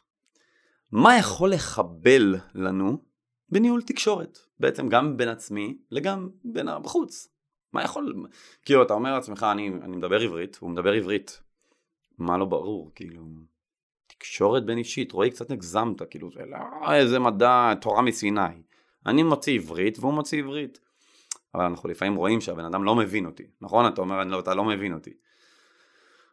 מה 0.91 1.17
יכול 1.17 1.51
לחבל 1.51 2.35
לנו 2.55 2.97
בניהול 3.49 3.81
תקשורת? 3.81 4.39
בעצם 4.59 4.89
גם 4.89 5.17
בין 5.17 5.29
עצמי 5.29 5.77
לגם 5.91 6.29
בין 6.43 6.67
בחוץ. 6.83 7.27
מה 7.73 7.83
יכול, 7.83 8.27
כאילו 8.65 8.83
אתה 8.83 8.93
אומר 8.93 9.13
לעצמך, 9.13 9.45
אני, 9.51 9.67
אני 9.67 9.95
מדבר 9.95 10.21
עברית, 10.21 10.57
הוא 10.61 10.69
מדבר 10.69 10.93
עברית. 10.93 11.41
מה 12.17 12.37
לא 12.37 12.45
ברור, 12.45 12.91
כאילו, 12.95 13.25
תקשורת 14.07 14.65
בין 14.65 14.77
אישית, 14.77 15.11
רועי 15.11 15.31
קצת 15.31 15.51
הגזמת, 15.51 16.01
כאילו 16.09 16.31
זה 16.31 16.41
לא 16.45 16.93
איזה 16.93 17.19
מדע, 17.19 17.73
תורה 17.81 18.01
מסיני. 18.01 18.41
אני 19.05 19.23
מוציא 19.23 19.59
עברית 19.59 19.99
והוא 19.99 20.13
מוציא 20.13 20.43
עברית. 20.43 20.79
אבל 21.55 21.63
אנחנו 21.63 21.89
לפעמים 21.89 22.15
רואים 22.15 22.41
שהבן 22.41 22.65
אדם 22.65 22.83
לא 22.83 22.95
מבין 22.95 23.25
אותי, 23.25 23.43
נכון? 23.61 23.87
אתה 23.87 24.01
אומר, 24.01 24.23
לא, 24.23 24.39
אתה 24.39 24.53
לא 24.53 24.63
מבין 24.63 24.93
אותי. 24.93 25.13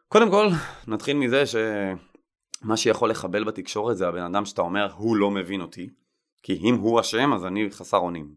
קודם 0.07 0.31
כל, 0.31 0.47
נתחיל 0.87 1.17
מזה 1.17 1.43
שמה 1.45 2.77
שיכול 2.77 3.09
לחבל 3.09 3.43
בתקשורת 3.43 3.97
זה 3.97 4.07
הבן 4.07 4.23
אדם 4.23 4.45
שאתה 4.45 4.61
אומר, 4.61 4.91
הוא 4.93 5.15
לא 5.15 5.31
מבין 5.31 5.61
אותי, 5.61 5.89
כי 6.43 6.53
אם 6.53 6.75
הוא 6.75 6.99
אשם 6.99 7.33
אז 7.33 7.45
אני 7.45 7.71
חסר 7.71 7.97
אונים. 7.97 8.35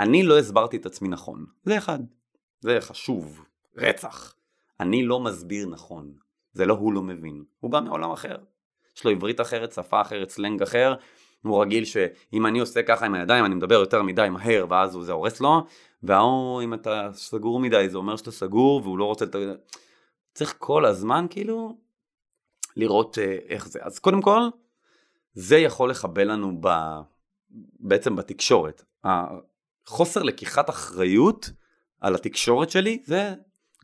אני 0.00 0.22
לא 0.22 0.38
הסברתי 0.38 0.76
את 0.76 0.86
עצמי 0.86 1.08
נכון, 1.08 1.44
זה 1.64 1.78
אחד. 1.78 1.98
זה 2.60 2.78
חשוב, 2.80 3.44
רצח. 3.76 4.34
אני 4.80 5.02
לא 5.02 5.20
מסביר 5.20 5.66
נכון, 5.66 6.12
זה 6.52 6.66
לא 6.66 6.74
הוא 6.74 6.92
לא 6.92 7.02
מבין, 7.02 7.44
הוא 7.60 7.70
בא 7.70 7.80
מעולם 7.80 8.10
אחר. 8.10 8.36
יש 8.96 9.04
לו 9.04 9.10
עברית 9.10 9.40
אחרת, 9.40 9.72
שפה 9.72 10.00
אחרת, 10.00 10.30
סלנג 10.30 10.62
אחר, 10.62 10.94
הוא 11.42 11.62
רגיל 11.62 11.84
שאם 11.84 12.46
אני 12.46 12.60
עושה 12.60 12.82
ככה 12.82 13.06
עם 13.06 13.14
הידיים 13.14 13.44
אני 13.44 13.54
מדבר 13.54 13.74
יותר 13.74 14.02
מדי 14.02 14.28
מהר 14.30 14.66
ואז 14.70 14.98
זה 15.02 15.12
הורס 15.12 15.40
לו, 15.40 15.66
וההוא 16.02 16.62
אם 16.62 16.74
אתה 16.74 17.10
סגור 17.12 17.60
מדי 17.60 17.88
זה 17.88 17.96
אומר 17.96 18.16
שאתה 18.16 18.30
סגור 18.30 18.80
והוא 18.84 18.98
לא 18.98 19.04
רוצה... 19.04 19.24
לת... 19.24 19.34
צריך 20.34 20.54
כל 20.58 20.84
הזמן 20.84 21.26
כאילו 21.30 21.76
לראות 22.76 23.18
אה, 23.18 23.36
איך 23.48 23.68
זה. 23.68 23.78
אז 23.82 23.98
קודם 23.98 24.22
כל, 24.22 24.40
זה 25.32 25.58
יכול 25.58 25.90
לחבל 25.90 26.30
לנו 26.30 26.60
ב... 26.60 26.68
בעצם 27.80 28.16
בתקשורת. 28.16 28.84
החוסר 29.04 30.22
לקיחת 30.22 30.70
אחריות 30.70 31.50
על 32.00 32.14
התקשורת 32.14 32.70
שלי 32.70 33.02
זה 33.04 33.34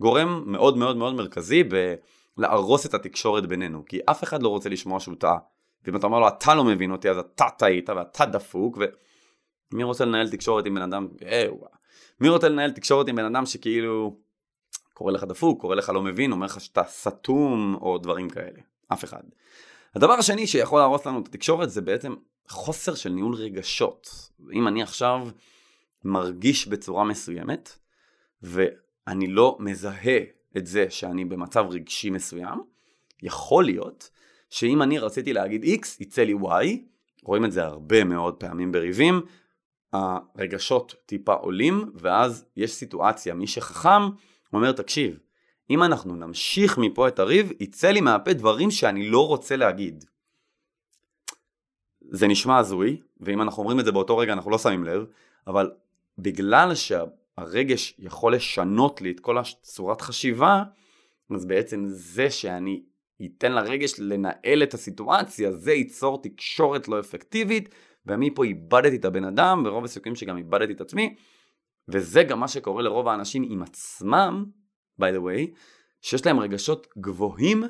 גורם 0.01 0.43
מאוד 0.47 0.77
מאוד 0.77 0.97
מאוד 0.97 1.15
מרכזי 1.15 1.63
בלהרוס 2.37 2.87
את 2.87 2.95
התקשורת 2.95 3.47
בינינו, 3.47 3.85
כי 3.87 4.01
אף 4.11 4.23
אחד 4.23 4.43
לא 4.43 4.49
רוצה 4.49 4.69
לשמוע 4.69 5.01
שהוא 5.01 5.15
טעה. 5.19 5.39
ואם 5.85 5.97
אתה 5.97 6.07
אומר 6.07 6.19
לו 6.21 6.29
אתה 6.29 6.55
לא 6.55 6.65
מבין 6.65 6.91
אותי 6.91 7.11
אז 7.11 7.19
אתה 7.19 7.45
טעית 7.59 7.91
ואתה 7.91 8.27
דפוק 8.27 8.79
ומי 9.73 9.85
רוצה 9.85 10.05
לנהל 10.05 10.31
תקשורת 10.31 10.67
עם 10.67 10.75
בן 10.75 10.83
אדם, 10.83 11.09
אה, 11.27 11.47
מי 12.21 12.29
רוצה 12.29 12.49
לנהל 12.49 12.71
תקשורת 12.71 13.09
עם 13.09 13.17
בן 13.17 13.25
אדם 13.25 13.47
שכאילו 13.47 14.17
קורא 14.95 15.13
לך 15.13 15.25
דפוק, 15.25 15.61
קורא 15.61 15.75
לך 15.75 15.89
לא 15.89 16.03
מבין, 16.03 16.33
אומר 16.33 16.47
לך 16.47 16.61
שאתה 16.61 16.83
סתום 16.85 17.79
או 17.81 17.99
דברים 17.99 18.31
כאלה, 18.31 18.59
אף 18.93 19.05
אחד. 19.05 19.23
הדבר 19.95 20.13
השני 20.13 20.47
שיכול 20.47 20.81
להרוס 20.81 21.07
לנו 21.07 21.21
את 21.21 21.29
התקשורת 21.29 21.71
זה 21.71 21.81
בעצם 21.81 22.15
חוסר 22.49 22.95
של 22.95 23.11
ניהול 23.11 23.35
רגשות. 23.35 24.31
אם 24.53 24.69
אני 24.69 24.83
עכשיו 24.83 25.29
מרגיש 26.05 26.69
בצורה 26.69 27.05
מסוימת 27.05 27.79
ואני 28.43 29.27
לא 29.27 29.57
מזהה 29.61 30.19
את 30.57 30.67
זה 30.67 30.91
שאני 30.91 31.25
במצב 31.25 31.67
רגשי 31.71 32.11
מסוים, 32.11 32.63
יכול 33.23 33.65
להיות 33.65 34.11
שאם 34.51 34.83
אני 34.83 34.99
רציתי 34.99 35.33
להגיד 35.33 35.65
X, 35.65 35.87
יצא 36.01 36.23
לי 36.23 36.35
Y, 36.35 36.67
רואים 37.23 37.45
את 37.45 37.53
זה 37.53 37.65
הרבה 37.65 38.05
מאוד 38.05 38.35
פעמים 38.35 38.73
בריבים, 38.73 39.21
הרגשות 39.93 40.95
טיפה 41.07 41.33
עולים, 41.33 41.93
ואז 41.95 42.45
יש 42.57 42.75
סיטואציה, 42.75 43.35
מי 43.35 43.47
שחכם 43.47 44.03
אומר, 44.53 44.73
תקשיב, 44.73 45.19
אם 45.71 45.83
אנחנו 45.83 46.17
נמשיך 46.17 46.79
מפה 46.79 47.09
את 47.09 47.19
הריב, 47.19 47.53
יצא 47.61 47.91
לי 47.91 48.01
מהפה 48.01 48.33
דברים 48.33 48.71
שאני 48.71 49.09
לא 49.09 49.27
רוצה 49.27 49.57
להגיד. 49.57 50.05
זה 52.11 52.27
נשמע 52.27 52.59
הזוי, 52.59 53.01
ואם 53.21 53.43
אנחנו 53.43 53.63
אומרים 53.63 53.81
את 53.81 53.85
זה 53.85 53.93
באותו 53.93 54.17
רגע 54.17 54.33
אנחנו 54.33 54.51
לא 54.51 54.59
שמים 54.59 54.85
לב, 54.85 55.07
אבל 55.47 55.71
בגלל 56.19 56.73
שהרגש 56.75 57.95
יכול 57.99 58.35
לשנות 58.35 59.01
לי 59.01 59.11
את 59.11 59.21
כל 59.21 59.39
הצורת 59.39 60.01
חשיבה, 60.01 60.63
אז 61.35 61.45
בעצם 61.45 61.85
זה 61.87 62.31
שאני 62.31 62.83
ייתן 63.21 63.53
לרגש 63.53 63.95
לנהל 63.99 64.63
את 64.63 64.75
הסיטואציה, 64.75 65.53
זה 65.53 65.73
ייצור 65.73 66.23
תקשורת 66.23 66.89
לא 66.89 67.01
אפקטיבית, 67.01 67.69
ומפה 68.07 68.45
איבדתי 68.45 68.97
את 68.97 69.05
הבן 69.05 69.25
אדם, 69.25 69.63
ורוב 69.67 69.85
הסיכויים 69.85 70.17
שגם 70.17 70.37
איבדתי 70.37 70.73
את 70.73 70.81
עצמי, 70.81 71.15
וזה 71.89 72.23
גם 72.23 72.41
מה 72.41 72.49
שקורה 72.49 72.83
לרוב 72.83 73.09
האנשים 73.09 73.43
עם 73.49 73.63
עצמם, 73.63 74.45
by 75.01 75.05
the 75.05 75.19
way, 75.19 75.57
שיש 76.01 76.27
להם 76.27 76.41
רגשות 76.41 76.87
גבוהים, 76.99 77.65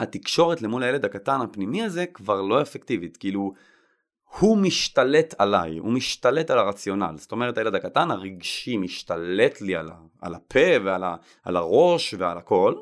התקשורת 0.00 0.62
למול 0.62 0.82
הילד 0.82 1.04
הקטן 1.04 1.40
הפנימי 1.40 1.82
הזה 1.82 2.06
כבר 2.06 2.42
לא 2.42 2.62
אפקטיבית, 2.62 3.16
כאילו 3.16 3.52
הוא 4.38 4.58
משתלט 4.58 5.34
עליי, 5.38 5.78
הוא 5.78 5.92
משתלט 5.92 6.50
על 6.50 6.58
הרציונל, 6.58 7.14
זאת 7.16 7.32
אומרת 7.32 7.58
הילד 7.58 7.74
הקטן 7.74 8.10
הרגשי 8.10 8.76
משתלט 8.76 9.60
לי 9.60 9.76
על, 9.76 9.90
על 10.20 10.34
הפה 10.34 10.84
ועל 10.84 11.04
ה, 11.04 11.16
על 11.44 11.56
הראש 11.56 12.14
ועל 12.18 12.38
הכל, 12.38 12.74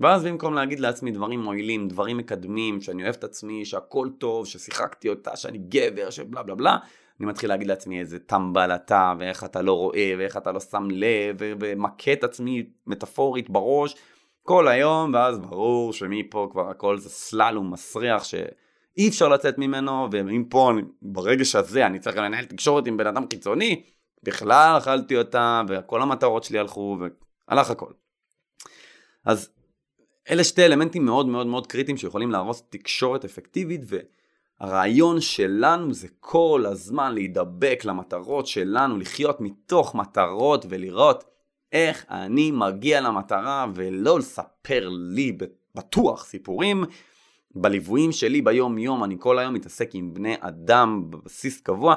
ואז 0.00 0.24
במקום 0.24 0.54
להגיד 0.54 0.80
לעצמי 0.80 1.10
דברים 1.10 1.40
מועילים, 1.40 1.88
דברים 1.88 2.16
מקדמים, 2.16 2.80
שאני 2.80 3.02
אוהב 3.02 3.14
את 3.14 3.24
עצמי, 3.24 3.64
שהכל 3.64 4.08
טוב, 4.18 4.46
ששיחקתי 4.46 5.08
אותה, 5.08 5.36
שאני 5.36 5.58
גבר, 5.58 6.10
שבלה 6.10 6.42
בלה 6.42 6.54
בלה, 6.54 6.76
אני 7.20 7.26
מתחיל 7.26 7.48
להגיד 7.48 7.66
לעצמי 7.66 8.00
איזה 8.00 8.18
טמבל 8.18 8.74
אתה, 8.74 9.14
ואיך 9.18 9.44
אתה 9.44 9.62
לא 9.62 9.72
רואה, 9.72 10.14
ואיך 10.18 10.36
אתה 10.36 10.52
לא 10.52 10.60
שם 10.60 10.88
לב, 10.90 11.36
ומכה 11.38 12.12
את 12.12 12.24
עצמי 12.24 12.66
מטאפורית 12.86 13.50
בראש 13.50 13.94
כל 14.42 14.68
היום, 14.68 15.14
ואז 15.14 15.38
ברור 15.38 15.92
שמפה 15.92 16.48
כבר 16.52 16.70
הכל 16.70 16.98
זה 16.98 17.10
סללום 17.10 17.72
מסריח 17.72 18.24
שאי 18.24 19.08
אפשר 19.08 19.28
לצאת 19.28 19.58
ממנו, 19.58 20.08
ואם 20.12 20.44
פה, 20.48 20.72
ברגע 21.02 21.44
הזה 21.54 21.86
אני 21.86 21.98
צריך 21.98 22.16
לנהל 22.16 22.44
תקשורת 22.44 22.86
עם 22.86 22.96
בן 22.96 23.06
אדם 23.06 23.24
חיצוני, 23.32 23.82
בכלל 24.22 24.78
אכלתי 24.78 25.16
אותה, 25.16 25.62
וכל 25.68 26.02
המטרות 26.02 26.44
שלי 26.44 26.58
הלכו, 26.58 26.98
והלך 27.48 27.70
הכל. 27.70 27.92
אז 29.24 29.57
אלה 30.30 30.44
שתי 30.44 30.64
אלמנטים 30.64 31.04
מאוד 31.04 31.26
מאוד 31.26 31.46
מאוד 31.46 31.66
קריטיים 31.66 31.96
שיכולים 31.96 32.30
להרוס 32.30 32.62
תקשורת 32.70 33.24
אפקטיבית 33.24 33.80
והרעיון 34.60 35.20
שלנו 35.20 35.94
זה 35.94 36.08
כל 36.20 36.64
הזמן 36.66 37.14
להידבק 37.14 37.80
למטרות 37.84 38.46
שלנו, 38.46 38.98
לחיות 38.98 39.40
מתוך 39.40 39.94
מטרות 39.94 40.66
ולראות 40.68 41.24
איך 41.72 42.04
אני 42.10 42.50
מגיע 42.50 43.00
למטרה 43.00 43.66
ולא 43.74 44.18
לספר 44.18 44.88
לי 44.88 45.38
בטוח 45.74 46.24
סיפורים. 46.24 46.84
בליוויים 47.54 48.12
שלי 48.12 48.42
ביום 48.42 48.78
יום 48.78 49.04
אני 49.04 49.16
כל 49.18 49.38
היום 49.38 49.54
מתעסק 49.54 49.90
עם 49.94 50.14
בני 50.14 50.34
אדם 50.40 51.04
בבסיס 51.10 51.60
קבוע. 51.60 51.94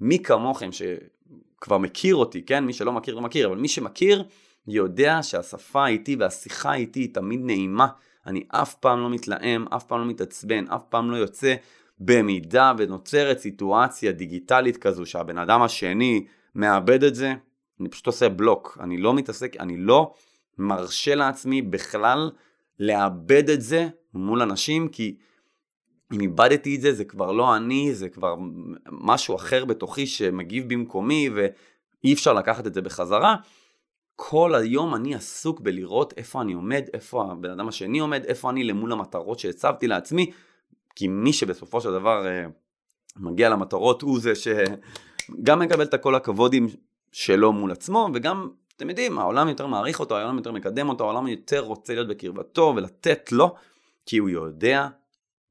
מי 0.00 0.18
כמוכם 0.18 0.70
שכבר 0.72 1.78
מכיר 1.78 2.16
אותי, 2.16 2.42
כן? 2.42 2.64
מי 2.64 2.72
שלא 2.72 2.92
מכיר 2.92 3.14
לא 3.14 3.20
מכיר, 3.20 3.46
אבל 3.46 3.56
מי 3.56 3.68
שמכיר 3.68 4.24
יודע 4.68 5.22
שהשפה 5.22 5.86
איתי 5.86 6.16
והשיחה 6.16 6.74
איתי 6.74 7.00
היא 7.00 7.14
תמיד 7.14 7.40
נעימה. 7.44 7.86
אני 8.26 8.44
אף 8.48 8.74
פעם 8.74 9.00
לא 9.00 9.10
מתלהם, 9.10 9.66
אף 9.68 9.84
פעם 9.84 10.00
לא 10.00 10.06
מתעצבן, 10.06 10.64
אף 10.68 10.82
פעם 10.88 11.10
לא 11.10 11.16
יוצא. 11.16 11.54
במידה 11.98 12.72
ונוצרת 12.78 13.38
סיטואציה 13.38 14.12
דיגיטלית 14.12 14.76
כזו 14.76 15.06
שהבן 15.06 15.38
אדם 15.38 15.62
השני 15.62 16.26
מאבד 16.54 17.04
את 17.04 17.14
זה, 17.14 17.34
אני 17.80 17.88
פשוט 17.88 18.06
עושה 18.06 18.28
בלוק. 18.28 18.78
אני 18.80 18.98
לא 18.98 19.14
מתעסק, 19.14 19.56
אני 19.56 19.76
לא 19.76 20.14
מרשה 20.58 21.14
לעצמי 21.14 21.62
בכלל 21.62 22.30
לאבד 22.80 23.50
את 23.50 23.62
זה 23.62 23.88
מול 24.14 24.42
אנשים, 24.42 24.88
כי 24.88 25.16
אם 26.12 26.20
איבדתי 26.20 26.76
את 26.76 26.80
זה, 26.80 26.92
זה 26.92 27.04
כבר 27.04 27.32
לא 27.32 27.56
אני, 27.56 27.94
זה 27.94 28.08
כבר 28.08 28.34
משהו 28.90 29.36
אחר 29.36 29.64
בתוכי 29.64 30.06
שמגיב 30.06 30.68
במקומי, 30.68 31.30
ואי 31.34 32.12
אפשר 32.12 32.32
לקחת 32.32 32.66
את 32.66 32.74
זה 32.74 32.82
בחזרה. 32.82 33.36
כל 34.16 34.54
היום 34.54 34.94
אני 34.94 35.14
עסוק 35.14 35.60
בלראות 35.60 36.14
איפה 36.16 36.42
אני 36.42 36.52
עומד, 36.52 36.82
איפה 36.94 37.32
הבן 37.32 37.50
אדם 37.50 37.68
השני 37.68 37.98
עומד, 37.98 38.24
איפה 38.24 38.50
אני 38.50 38.64
למול 38.64 38.92
המטרות 38.92 39.38
שהצבתי 39.38 39.86
לעצמי, 39.86 40.30
כי 40.94 41.08
מי 41.08 41.32
שבסופו 41.32 41.80
של 41.80 41.92
דבר 41.92 42.24
uh, 42.24 42.50
מגיע 43.16 43.48
למטרות 43.48 44.02
הוא 44.02 44.20
זה 44.20 44.32
שגם 44.34 45.58
מקבל 45.58 45.82
את 45.82 45.94
כל 45.94 46.14
הכבודים 46.14 46.68
שלו 47.12 47.52
מול 47.52 47.72
עצמו, 47.72 48.08
וגם, 48.14 48.48
אתם 48.76 48.88
יודעים, 48.88 49.18
העולם 49.18 49.48
יותר 49.48 49.66
מעריך 49.66 50.00
אותו, 50.00 50.16
העולם 50.16 50.36
יותר 50.36 50.52
מקדם 50.52 50.88
אותו, 50.88 51.04
העולם 51.04 51.28
יותר 51.28 51.60
רוצה 51.60 51.94
להיות 51.94 52.08
בקרבתו 52.08 52.72
ולתת 52.76 53.32
לו, 53.32 53.54
כי 54.06 54.18
הוא 54.18 54.30
יודע 54.30 54.88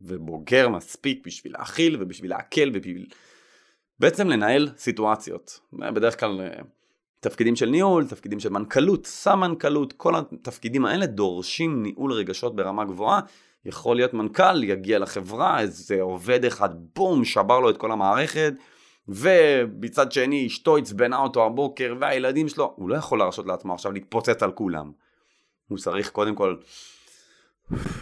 ובוגר 0.01 0.69
מספיק 0.69 1.27
בשביל 1.27 1.53
להכיל 1.53 1.97
ובשביל 1.99 2.31
להקל 2.31 2.71
ובשביל 2.73 3.05
בעצם 3.99 4.27
לנהל 4.27 4.69
סיטואציות. 4.77 5.59
בדרך 5.73 6.19
כלל 6.19 6.41
אה, 6.41 6.61
תפקידים 7.25 7.55
של 7.55 7.69
ניהול, 7.69 8.05
תפקידים 8.07 8.39
של 8.39 8.49
מנכ"לות, 8.49 9.05
סמנכ"לות, 9.05 9.93
כל 9.93 10.15
התפקידים 10.15 10.85
האלה 10.85 11.05
דורשים 11.05 11.83
ניהול 11.83 12.11
רגשות 12.11 12.55
ברמה 12.55 12.85
גבוהה. 12.85 13.19
יכול 13.65 13.95
להיות 13.95 14.13
מנכ"ל, 14.13 14.63
יגיע 14.63 14.99
לחברה, 14.99 15.59
איזה 15.59 16.01
עובד 16.01 16.45
אחד, 16.45 16.69
בום, 16.95 17.25
שבר 17.25 17.59
לו 17.59 17.69
את 17.69 17.77
כל 17.77 17.91
המערכת, 17.91 18.53
ובצד 19.07 20.11
שני 20.11 20.47
אשתו 20.47 20.77
עצבנה 20.77 21.17
אותו 21.17 21.45
הבוקר, 21.45 21.95
והילדים 21.99 22.49
שלו, 22.49 22.73
הוא 22.75 22.89
לא 22.89 22.95
יכול 22.95 23.19
להרשות 23.19 23.45
לעצמו 23.45 23.73
עכשיו 23.73 23.91
להתפוצץ 23.91 24.43
על 24.43 24.51
כולם. 24.51 24.91
הוא 25.67 25.77
צריך 25.77 26.09
קודם 26.09 26.35
כל 26.35 26.55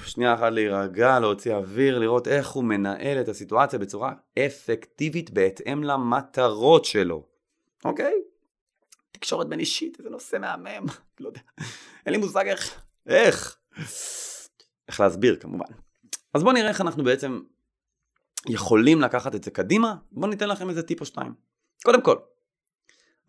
שנייה 0.06 0.34
אחת 0.34 0.52
להירגע, 0.52 1.20
להוציא 1.20 1.56
אוויר, 1.56 2.00
לראות 2.00 2.28
איך 2.28 2.50
הוא 2.50 2.64
מנהל 2.64 3.22
את 3.22 3.28
הסיטואציה 3.30 3.80
בצורה 3.80 4.14
אפקטיבית 4.46 5.32
בהתאם 5.32 5.84
למטרות 5.84 6.86
שלו. 6.86 7.24
אוקיי? 7.86 8.14
תקשורת 9.14 9.50
בין 9.50 9.60
אישית, 9.60 10.00
איזה 10.00 10.10
נושא 10.10 10.38
מהמם, 10.38 10.86
לא 11.20 11.28
יודע, 11.28 11.42
אין 12.06 12.14
לי 12.14 12.18
מושג 12.18 12.48
איך, 12.48 12.82
איך, 13.08 13.58
איך 14.88 15.00
להסביר 15.00 15.36
כמובן. 15.40 15.74
אז 16.34 16.44
בואו 16.44 16.54
נראה 16.54 16.70
איך 16.70 16.82
אנחנו 16.82 17.04
בעצם 17.04 17.42
יכולים 18.50 19.02
לקחת 19.02 19.36
את 19.36 19.44
זה 19.44 19.52
קדימה, 19.52 19.96
בואו 20.12 20.30
ניתן 20.30 20.50
לכם 20.50 20.70
איזה 20.70 20.84
טיפ 20.84 21.02
או 21.02 21.06
שתיים. 21.06 21.34
קודם 21.84 22.02
כל, 22.02 22.18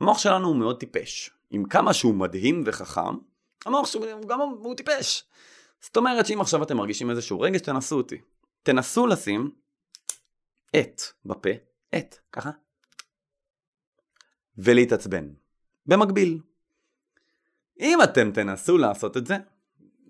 המוח 0.00 0.18
שלנו 0.18 0.48
הוא 0.48 0.56
מאוד 0.56 0.80
טיפש. 0.80 1.30
עם 1.50 1.64
כמה 1.64 1.94
שהוא 1.94 2.14
מדהים 2.14 2.62
וחכם, 2.66 3.16
המוח 3.66 3.86
שלו 3.86 4.26
גם 4.26 4.40
הוא 4.40 4.74
טיפש. 4.76 5.24
זאת 5.80 5.96
אומרת 5.96 6.26
שאם 6.26 6.40
עכשיו 6.40 6.62
אתם 6.62 6.76
מרגישים 6.76 7.10
איזשהו 7.10 7.40
רגש, 7.40 7.60
תנסו 7.60 7.96
אותי. 7.96 8.20
תנסו 8.62 9.06
לשים 9.06 9.50
את 10.76 11.02
בפה, 11.24 11.50
את, 11.94 12.18
ככה, 12.32 12.50
ולהתעצבן. 14.58 15.28
במקביל. 15.86 16.38
אם 17.80 18.02
אתם 18.02 18.30
תנסו 18.30 18.78
לעשות 18.78 19.16
את 19.16 19.26
זה, 19.26 19.36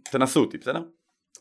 תנסו 0.02 0.40
אותי, 0.40 0.58
בסדר? 0.58 0.82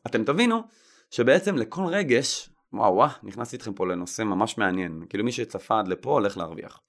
אתם 0.08 0.24
תבינו 0.24 0.64
שבעצם 1.12 1.56
לכל 1.56 1.86
רגש, 1.86 2.50
וואו 2.74 2.94
וואו, 2.94 3.10
נכנסתי 3.24 3.56
איתכם 3.56 3.74
פה 3.74 3.88
לנושא 3.88 4.22
ממש 4.22 4.58
מעניין, 4.58 5.06
כאילו 5.10 5.24
מי 5.24 5.32
שצפה 5.32 5.80
עד 5.80 5.88
לפה 5.88 6.12
הולך 6.12 6.38
להרוויח. 6.38 6.82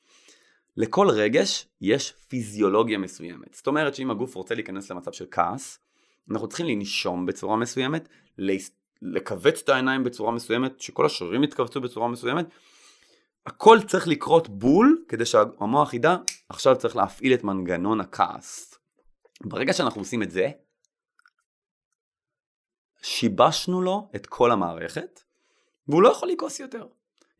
לכל 0.76 1.08
רגש 1.10 1.66
יש 1.80 2.14
פיזיולוגיה 2.28 2.98
מסוימת. 2.98 3.54
זאת 3.54 3.66
אומרת 3.66 3.94
שאם 3.94 4.10
הגוף 4.10 4.34
רוצה 4.34 4.54
להיכנס 4.54 4.90
למצב 4.90 5.12
של 5.12 5.26
כעס, 5.30 5.78
אנחנו 6.30 6.48
צריכים 6.48 6.66
לנשום 6.66 7.26
בצורה 7.26 7.56
מסוימת, 7.56 8.08
לכווץ 9.02 9.60
את 9.62 9.68
העיניים 9.68 10.04
בצורה 10.04 10.32
מסוימת, 10.32 10.80
שכל 10.80 11.06
השרירים 11.06 11.44
יתכווצו 11.44 11.80
בצורה 11.80 12.08
מסוימת. 12.08 12.46
הכל 13.46 13.78
צריך 13.86 14.08
לקרות 14.08 14.48
בול 14.48 15.04
כדי 15.08 15.26
שהמוח 15.26 15.94
ידע, 15.94 16.16
עכשיו 16.48 16.78
צריך 16.78 16.96
להפעיל 16.96 17.34
את 17.34 17.44
מנגנון 17.44 18.00
הכעס. 18.00 18.78
ברגע 19.40 19.72
שאנחנו 19.72 20.00
עושים 20.00 20.22
את 20.22 20.30
זה, 20.30 20.50
שיבשנו 23.02 23.82
לו 23.82 24.10
את 24.16 24.26
כל 24.26 24.50
המערכת, 24.50 25.20
והוא 25.88 26.02
לא 26.02 26.08
יכול 26.08 26.28
לכעוס 26.28 26.60
יותר. 26.60 26.86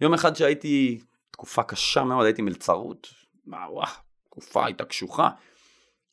יום 0.00 0.14
אחד 0.14 0.36
שהייתי, 0.36 1.00
תקופה 1.30 1.62
קשה 1.62 2.04
מאוד, 2.04 2.24
הייתי 2.24 2.42
מלצרות, 2.42 3.08
וואו, 3.46 3.86
תקופה 4.24 4.66
הייתה 4.66 4.84
קשוחה. 4.84 5.30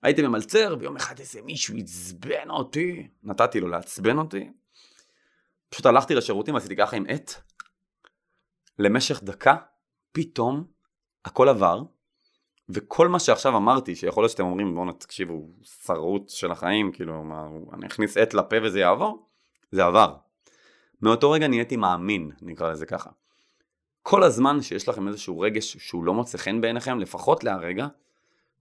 הייתי 0.03 0.21
ממלצר, 0.21 0.75
ויום 0.79 0.95
אחד 0.95 1.19
איזה 1.19 1.41
מישהו 1.41 1.77
עצבן 1.77 2.49
אותי, 2.49 3.07
נתתי 3.23 3.59
לו 3.59 3.67
לעצבן 3.67 4.17
אותי. 4.17 4.51
פשוט 5.69 5.85
הלכתי 5.85 6.15
לשירותים, 6.15 6.55
עשיתי 6.55 6.75
ככה 6.75 6.95
עם 6.95 7.05
עט. 7.07 7.31
למשך 8.79 9.23
דקה, 9.23 9.55
פתאום 10.11 10.63
הכל 11.25 11.49
עבר, 11.49 11.83
וכל 12.69 13.07
מה 13.07 13.19
שעכשיו 13.19 13.57
אמרתי, 13.57 13.95
שיכול 13.95 14.23
להיות 14.23 14.31
שאתם 14.31 14.43
אומרים, 14.43 14.75
בואו 14.75 14.91
תקשיבו, 14.91 15.49
שרות 15.85 16.29
של 16.29 16.51
החיים, 16.51 16.91
כאילו, 16.91 17.23
מה, 17.23 17.47
אני 17.73 17.87
אכניס 17.87 18.17
עט 18.17 18.33
לפה 18.33 18.55
וזה 18.63 18.79
יעבור, 18.79 19.25
זה 19.71 19.85
עבר. 19.85 20.15
מאותו 21.01 21.31
רגע 21.31 21.47
נהייתי 21.47 21.77
מאמין, 21.77 22.31
נקרא 22.41 22.71
לזה 22.71 22.85
ככה. 22.85 23.09
כל 24.01 24.23
הזמן 24.23 24.61
שיש 24.61 24.89
לכם 24.89 25.07
איזשהו 25.07 25.39
רגש 25.39 25.77
שהוא 25.77 26.03
לא 26.03 26.13
מוצא 26.13 26.37
חן 26.37 26.61
בעיניכם, 26.61 26.99
לפחות 26.99 27.43
להרגע, 27.43 27.87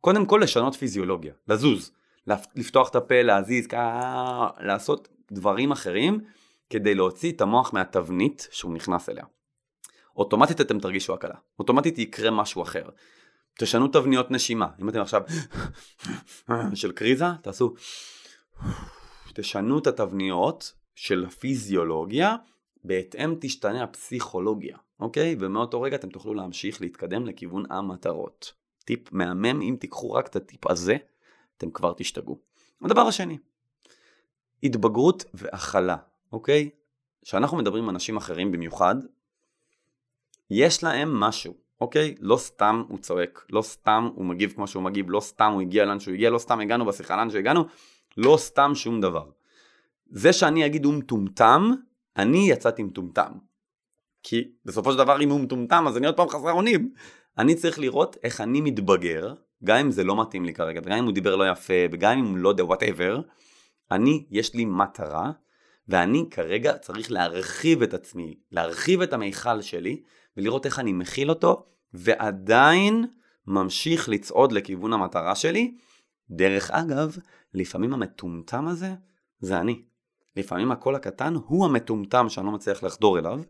קודם 0.01 0.27
כל 0.27 0.41
לשנות 0.43 0.75
פיזיולוגיה, 0.75 1.35
לזוז, 1.49 1.93
לפתוח 2.57 2.89
את 2.89 2.97
הפה, 2.97 3.23
להזיז, 3.23 3.69
לעשות 4.59 5.09
דברים 5.33 5.73
אחרים 5.73 6.21
כדי 6.71 6.95
להוציא 6.95 7.33
את 7.33 7.41
המוח 7.41 7.75
מהתבנית 7.75 8.49
שהוא 8.51 8.75
נכנס 8.75 9.09
אליה. 9.09 9.25
אוטומטית 10.21 10.61
אתם 10.61 10.79
תרגישו 10.79 11.15
הקלה, 11.15 11.35
אוטומטית 11.59 11.99
יקרה 11.99 12.31
משהו 12.31 12.63
אחר. 12.63 12.83
תשנו 13.59 13.89
תבניות 13.89 14.31
נשימה, 14.31 14.69
אם 14.81 14.89
אתם 14.89 15.01
עכשיו 15.01 15.23
של 16.75 16.93
קריזה, 16.93 17.25
תעשו, 17.43 17.75
תשנו 19.35 19.79
את 19.79 19.87
התבניות 19.87 20.73
של 20.95 21.25
הפיזיולוגיה, 21.25 22.37
בהתאם 22.85 23.35
תשתנה 23.41 23.83
הפסיכולוגיה, 23.83 24.77
אוקיי? 25.01 25.37
ומאותו 25.41 25.81
רגע 25.81 25.97
אתם 25.97 26.09
תוכלו 26.09 26.35
להמשיך 26.35 26.81
להתקדם 26.81 27.27
לכיוון 27.27 27.65
המטרות. 27.71 28.53
טיפ 28.85 29.13
מהמם, 29.13 29.61
אם 29.61 29.77
תיקחו 29.81 30.13
רק 30.13 30.27
את 30.27 30.37
הטיפ 30.37 30.71
הזה, 30.71 30.97
אתם 31.57 31.71
כבר 31.71 31.93
תשתגעו. 31.97 32.39
הדבר 32.85 33.01
השני, 33.01 33.39
התבגרות 34.63 35.25
והכלה, 35.35 35.97
אוקיי? 36.33 36.71
כשאנחנו 37.25 37.57
מדברים 37.57 37.85
עם 37.85 37.91
אנשים 37.91 38.17
אחרים 38.17 38.53
במיוחד, 38.53 38.97
יש 40.51 40.85
להם 40.85 41.21
משהו, 41.21 41.55
אוקיי? 41.81 42.15
לא 42.21 42.37
סתם 42.37 42.83
הוא 42.89 42.99
צועק, 42.99 43.47
לא 43.51 43.63
סתם 43.63 44.09
הוא 44.15 44.25
מגיב 44.25 44.53
כמו 44.53 44.67
שהוא 44.67 44.83
מגיב, 44.83 45.11
לא 45.11 45.21
סתם 45.21 45.53
הוא 45.53 45.61
הגיע 45.61 45.85
לאן 45.85 46.01
שהוא 46.01 46.15
הגיע, 46.15 46.31
לא 46.31 46.39
סתם 46.39 46.61
הגענו 46.61 46.87
בשיחה 46.87 47.17
לאן 47.17 47.31
שהגענו, 47.31 47.65
לא 48.17 48.37
סתם 48.37 48.73
שום 48.75 49.01
דבר. 49.01 49.31
זה 50.11 50.33
שאני 50.33 50.67
אגיד 50.67 50.85
הוא 50.85 50.95
מטומטם, 50.95 51.71
אני 52.17 52.51
יצאתי 52.51 52.83
מטומטם. 52.83 53.33
כי 54.23 54.51
בסופו 54.65 54.93
של 54.93 54.99
דבר 54.99 55.21
אם 55.21 55.31
הוא 55.31 55.41
מטומטם 55.41 55.85
אז 55.89 55.97
אני 55.97 56.07
עוד 56.07 56.17
פעם 56.17 56.29
חסר 56.29 56.53
אונים. 56.53 56.93
אני 57.39 57.55
צריך 57.55 57.79
לראות 57.79 58.17
איך 58.23 58.41
אני 58.41 58.61
מתבגר, 58.61 59.35
גם 59.65 59.77
אם 59.77 59.91
זה 59.91 60.05
לא 60.05 60.21
מתאים 60.21 60.45
לי 60.45 60.55
כרגע, 60.55 60.81
וגם 60.85 60.99
אם 60.99 61.05
הוא 61.05 61.13
דיבר 61.13 61.37
לא 61.37 61.51
יפה, 61.51 61.75
וגם 61.93 62.19
אם 62.19 62.25
הוא 62.25 62.37
לא 62.37 62.49
יודע 62.49 62.65
וואטאבר, 62.65 63.21
אני, 63.91 64.27
יש 64.31 64.55
לי 64.55 64.65
מטרה, 64.65 65.31
ואני 65.89 66.25
כרגע 66.31 66.79
צריך 66.79 67.13
להרחיב 67.13 67.83
את 67.83 67.95
עצמי, 67.95 68.35
להרחיב 68.53 69.03
את 69.03 69.13
המיכל 69.13 69.63
שלי, 69.63 70.03
ולראות 70.41 70.67
איך 70.67 70.79
אני 70.79 70.93
מכיל 70.93 71.31
אותו, 71.31 71.67
ועדיין 71.95 73.07
ממשיך 73.47 74.09
לצעוד 74.09 74.53
לכיוון 74.53 74.93
המטרה 74.93 75.35
שלי. 75.35 75.75
דרך 76.31 76.71
אגב, 76.71 77.17
לפעמים 77.55 77.95
המטומטם 77.95 78.69
הזה 78.69 78.95
זה 79.41 79.61
אני. 79.61 79.83
לפעמים 80.37 80.73
הקול 80.73 80.95
הקטן 80.95 81.35
הוא 81.47 81.65
המטומטם 81.65 82.29
שאני 82.29 82.47
לא 82.47 82.53
מצליח 82.53 82.83
לחדור 82.83 83.19
אליו, 83.19 83.41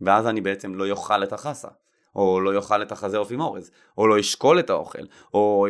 ואז 0.00 0.26
אני 0.26 0.40
בעצם 0.40 0.74
לא 0.74 0.88
יאכל 0.88 1.22
את 1.22 1.32
החסה. 1.32 1.68
או 2.16 2.40
לא 2.40 2.54
יאכל 2.54 2.82
את 2.82 2.92
החזה 2.92 3.18
אופי 3.18 3.36
מורז, 3.36 3.70
או 3.98 4.06
לא 4.06 4.18
ישקול 4.18 4.58
את 4.58 4.70
האוכל, 4.70 5.02
או 5.34 5.66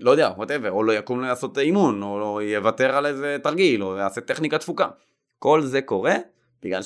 לא 0.00 0.10
יודע, 0.10 0.32
whatever, 0.38 0.68
או 0.68 0.82
לא 0.82 0.92
יקום 0.92 1.20
לעשות 1.20 1.58
אימון, 1.58 2.02
או 2.02 2.18
לא 2.18 2.42
יוותר 2.42 2.96
על 2.96 3.06
איזה 3.06 3.36
תרגיל, 3.42 3.82
או 3.84 3.96
יעשה 3.96 4.20
טכניקה 4.20 4.58
תפוקה. 4.58 4.88
כל 5.38 5.62
זה 5.62 5.82
קורה 5.82 6.14
בגלל 6.62 6.82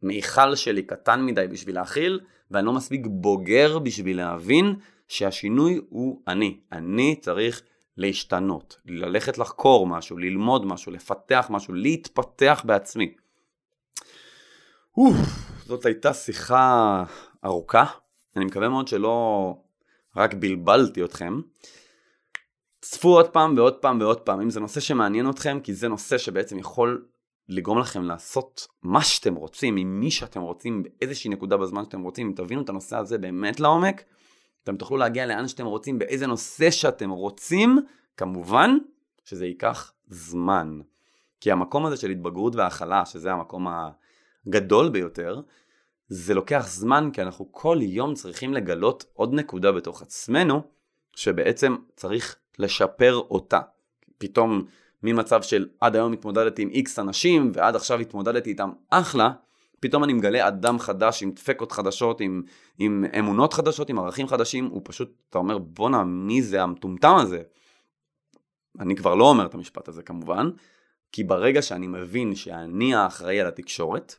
שהמיכל 0.00 0.54
שלי 0.54 0.82
קטן 0.82 1.22
מדי 1.22 1.46
בשביל 1.50 1.74
להכיל, 1.74 2.20
ואני 2.50 2.66
לא 2.66 2.72
מספיק 2.72 3.06
בוגר 3.06 3.78
בשביל 3.78 4.16
להבין 4.16 4.74
שהשינוי 5.08 5.80
הוא 5.88 6.22
אני. 6.28 6.60
אני 6.72 7.16
צריך 7.20 7.62
להשתנות, 7.96 8.76
ללכת 8.86 9.38
לחקור 9.38 9.86
משהו, 9.86 10.18
ללמוד 10.18 10.66
משהו, 10.66 10.92
לפתח 10.92 11.46
משהו, 11.50 11.74
להתפתח 11.74 12.62
בעצמי. 12.64 13.14
אוף, 14.96 15.16
זאת 15.66 15.86
הייתה 15.86 16.14
שיחה 16.14 17.04
ארוכה, 17.44 17.84
אני 18.36 18.44
מקווה 18.44 18.68
מאוד 18.68 18.88
שלא 18.88 19.54
רק 20.16 20.34
בלבלתי 20.34 21.04
אתכם. 21.04 21.40
צפו 22.80 23.08
עוד 23.08 23.28
פעם 23.28 23.54
ועוד 23.56 23.74
פעם 23.74 24.00
ועוד 24.00 24.20
פעם, 24.20 24.40
אם 24.40 24.50
זה 24.50 24.60
נושא 24.60 24.80
שמעניין 24.80 25.30
אתכם, 25.30 25.60
כי 25.62 25.74
זה 25.74 25.88
נושא 25.88 26.18
שבעצם 26.18 26.58
יכול 26.58 27.06
לגרום 27.48 27.78
לכם 27.78 28.02
לעשות 28.02 28.66
מה 28.82 29.02
שאתם 29.02 29.34
רוצים, 29.34 29.76
עם 29.76 30.00
מי 30.00 30.10
שאתם 30.10 30.40
רוצים, 30.40 30.82
באיזושהי 30.82 31.30
נקודה 31.30 31.56
בזמן 31.56 31.84
שאתם 31.84 32.02
רוצים, 32.02 32.26
אם 32.26 32.32
תבינו 32.36 32.62
את 32.62 32.68
הנושא 32.68 32.96
הזה 32.96 33.18
באמת 33.18 33.60
לעומק, 33.60 34.02
אתם 34.62 34.76
תוכלו 34.76 34.96
להגיע 34.96 35.26
לאן 35.26 35.48
שאתם 35.48 35.66
רוצים, 35.66 35.98
באיזה 35.98 36.26
נושא 36.26 36.70
שאתם 36.70 37.10
רוצים, 37.10 37.78
כמובן 38.16 38.78
שזה 39.24 39.46
ייקח 39.46 39.92
זמן. 40.06 40.80
כי 41.40 41.52
המקום 41.52 41.86
הזה 41.86 41.96
של 41.96 42.10
התבגרות 42.10 42.56
והכלה, 42.56 43.06
שזה 43.06 43.32
המקום 43.32 43.66
הגדול 44.46 44.88
ביותר, 44.88 45.40
זה 46.08 46.34
לוקח 46.34 46.66
זמן 46.68 47.10
כי 47.12 47.22
אנחנו 47.22 47.48
כל 47.52 47.78
יום 47.80 48.14
צריכים 48.14 48.54
לגלות 48.54 49.04
עוד 49.12 49.34
נקודה 49.34 49.72
בתוך 49.72 50.02
עצמנו 50.02 50.62
שבעצם 51.14 51.76
צריך 51.96 52.36
לשפר 52.58 53.14
אותה. 53.30 53.60
פתאום 54.18 54.64
ממצב 55.02 55.42
של 55.42 55.68
עד 55.80 55.96
היום 55.96 56.12
התמודדתי 56.12 56.62
עם 56.62 56.68
איקס 56.68 56.98
אנשים 56.98 57.52
ועד 57.54 57.76
עכשיו 57.76 58.00
התמודדתי 58.00 58.50
איתם 58.50 58.70
אחלה, 58.90 59.30
פתאום 59.80 60.04
אני 60.04 60.12
מגלה 60.12 60.48
אדם 60.48 60.78
חדש 60.78 61.22
עם 61.22 61.30
דפקות 61.30 61.72
חדשות, 61.72 62.20
עם, 62.20 62.42
עם 62.78 63.04
אמונות 63.18 63.52
חדשות, 63.52 63.90
עם 63.90 63.98
ערכים 63.98 64.28
חדשים, 64.28 64.66
הוא 64.66 64.82
פשוט, 64.84 65.12
אתה 65.30 65.38
אומר 65.38 65.58
בואנה 65.58 66.04
מי 66.04 66.42
זה 66.42 66.62
המטומטם 66.62 67.14
הזה? 67.14 67.42
אני 68.80 68.96
כבר 68.96 69.14
לא 69.14 69.24
אומר 69.24 69.46
את 69.46 69.54
המשפט 69.54 69.88
הזה 69.88 70.02
כמובן, 70.02 70.50
כי 71.12 71.24
ברגע 71.24 71.62
שאני 71.62 71.86
מבין 71.86 72.34
שאני 72.34 72.94
האחראי 72.94 73.40
על 73.40 73.46
התקשורת, 73.46 74.14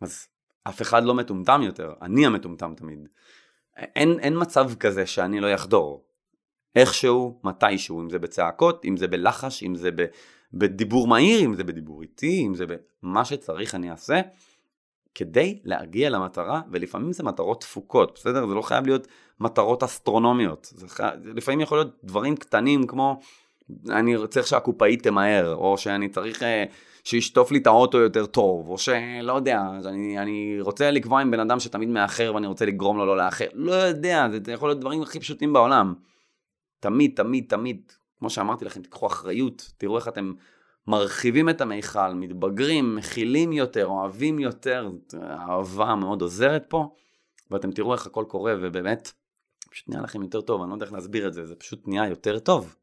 אז 0.00 0.26
אף 0.64 0.82
אחד 0.82 1.04
לא 1.04 1.14
מטומטם 1.14 1.62
יותר, 1.62 1.92
אני 2.02 2.26
המטומטם 2.26 2.74
תמיד. 2.74 3.08
אין, 3.76 4.18
אין 4.20 4.34
מצב 4.40 4.74
כזה 4.74 5.06
שאני 5.06 5.40
לא 5.40 5.46
יחדור. 5.46 6.04
איכשהו, 6.76 7.40
מתישהו, 7.44 8.00
אם 8.00 8.10
זה 8.10 8.18
בצעקות, 8.18 8.84
אם 8.84 8.96
זה 8.96 9.08
בלחש, 9.08 9.62
אם 9.62 9.74
זה 9.74 9.90
בדיבור 10.54 11.08
מהיר, 11.08 11.44
אם 11.44 11.54
זה 11.54 11.64
בדיבור 11.64 12.02
איטי, 12.02 12.44
אם 12.46 12.54
זה 12.54 12.64
במה 13.02 13.24
שצריך 13.24 13.74
אני 13.74 13.90
אעשה, 13.90 14.20
כדי 15.14 15.60
להגיע 15.64 16.10
למטרה, 16.10 16.60
ולפעמים 16.70 17.12
זה 17.12 17.22
מטרות 17.22 17.60
תפוקות, 17.60 18.12
בסדר? 18.14 18.46
זה 18.46 18.54
לא 18.54 18.62
חייב 18.62 18.86
להיות 18.86 19.06
מטרות 19.40 19.82
אסטרונומיות. 19.82 20.72
זה 20.74 20.88
חי... 20.88 21.08
לפעמים 21.24 21.60
יכול 21.60 21.78
להיות 21.78 21.98
דברים 22.04 22.36
קטנים 22.36 22.86
כמו 22.86 23.20
אני 23.88 24.14
צריך 24.30 24.46
שהקופאית 24.46 25.02
תמהר, 25.02 25.54
או 25.54 25.78
שאני 25.78 26.08
צריך 26.08 26.42
אה, 26.42 26.64
שישטוף 27.04 27.50
לי 27.50 27.58
את 27.58 27.66
האוטו 27.66 27.98
יותר 27.98 28.26
טוב, 28.26 28.68
או 28.68 28.78
שלא 28.78 29.32
יודע, 29.32 29.62
אני, 29.84 30.18
אני 30.18 30.56
רוצה 30.60 30.90
לקבוע 30.90 31.20
עם 31.20 31.30
בן 31.30 31.40
אדם 31.40 31.60
שתמיד 31.60 31.88
מאחר 31.88 32.32
ואני 32.34 32.46
רוצה 32.46 32.66
לגרום 32.66 32.98
לו 32.98 33.06
לא 33.06 33.16
לאחר. 33.16 33.46
לא 33.54 33.72
יודע, 33.72 34.26
זה 34.44 34.52
יכול 34.52 34.68
להיות 34.68 34.80
דברים 34.80 35.02
הכי 35.02 35.20
פשוטים 35.20 35.52
בעולם. 35.52 35.94
תמיד, 36.82 37.12
תמיד, 37.16 37.44
תמיד, 37.48 37.92
כמו 38.18 38.30
שאמרתי 38.30 38.64
לכם, 38.64 38.82
תיקחו 38.82 39.06
אחריות, 39.06 39.72
תראו 39.78 39.96
איך 39.96 40.08
אתם 40.08 40.32
מרחיבים 40.86 41.48
את 41.48 41.60
המיכל, 41.60 42.14
מתבגרים, 42.14 42.96
מכילים 42.96 43.52
יותר, 43.52 43.86
אוהבים 43.86 44.38
יותר, 44.38 44.90
האהבה 45.20 45.94
מאוד 45.94 46.22
עוזרת 46.22 46.64
פה, 46.68 46.94
ואתם 47.50 47.72
תראו 47.72 47.92
איך 47.92 48.06
הכל 48.06 48.24
קורה, 48.28 48.54
ובאמת, 48.60 49.12
פשוט 49.70 49.88
נהיה 49.88 50.02
לכם 50.02 50.22
יותר 50.22 50.40
טוב, 50.40 50.62
אני 50.62 50.70
לא 50.70 50.74
יודע 50.74 50.84
איך 50.86 50.92
להסביר 50.92 51.28
את 51.28 51.34
זה, 51.34 51.46
זה 51.46 51.54
פשוט 51.54 51.88
נהיה 51.88 52.08
יותר 52.08 52.38
טוב. 52.38 52.76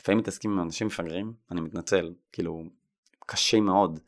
לפעמים 0.00 0.18
מתעסקים 0.18 0.50
עם 0.50 0.60
אנשים 0.60 0.86
מפגרים, 0.86 1.32
אני 1.50 1.60
מתנצל, 1.60 2.12
כאילו, 2.32 2.64
קשה 3.26 3.60
מאוד, 3.60 4.00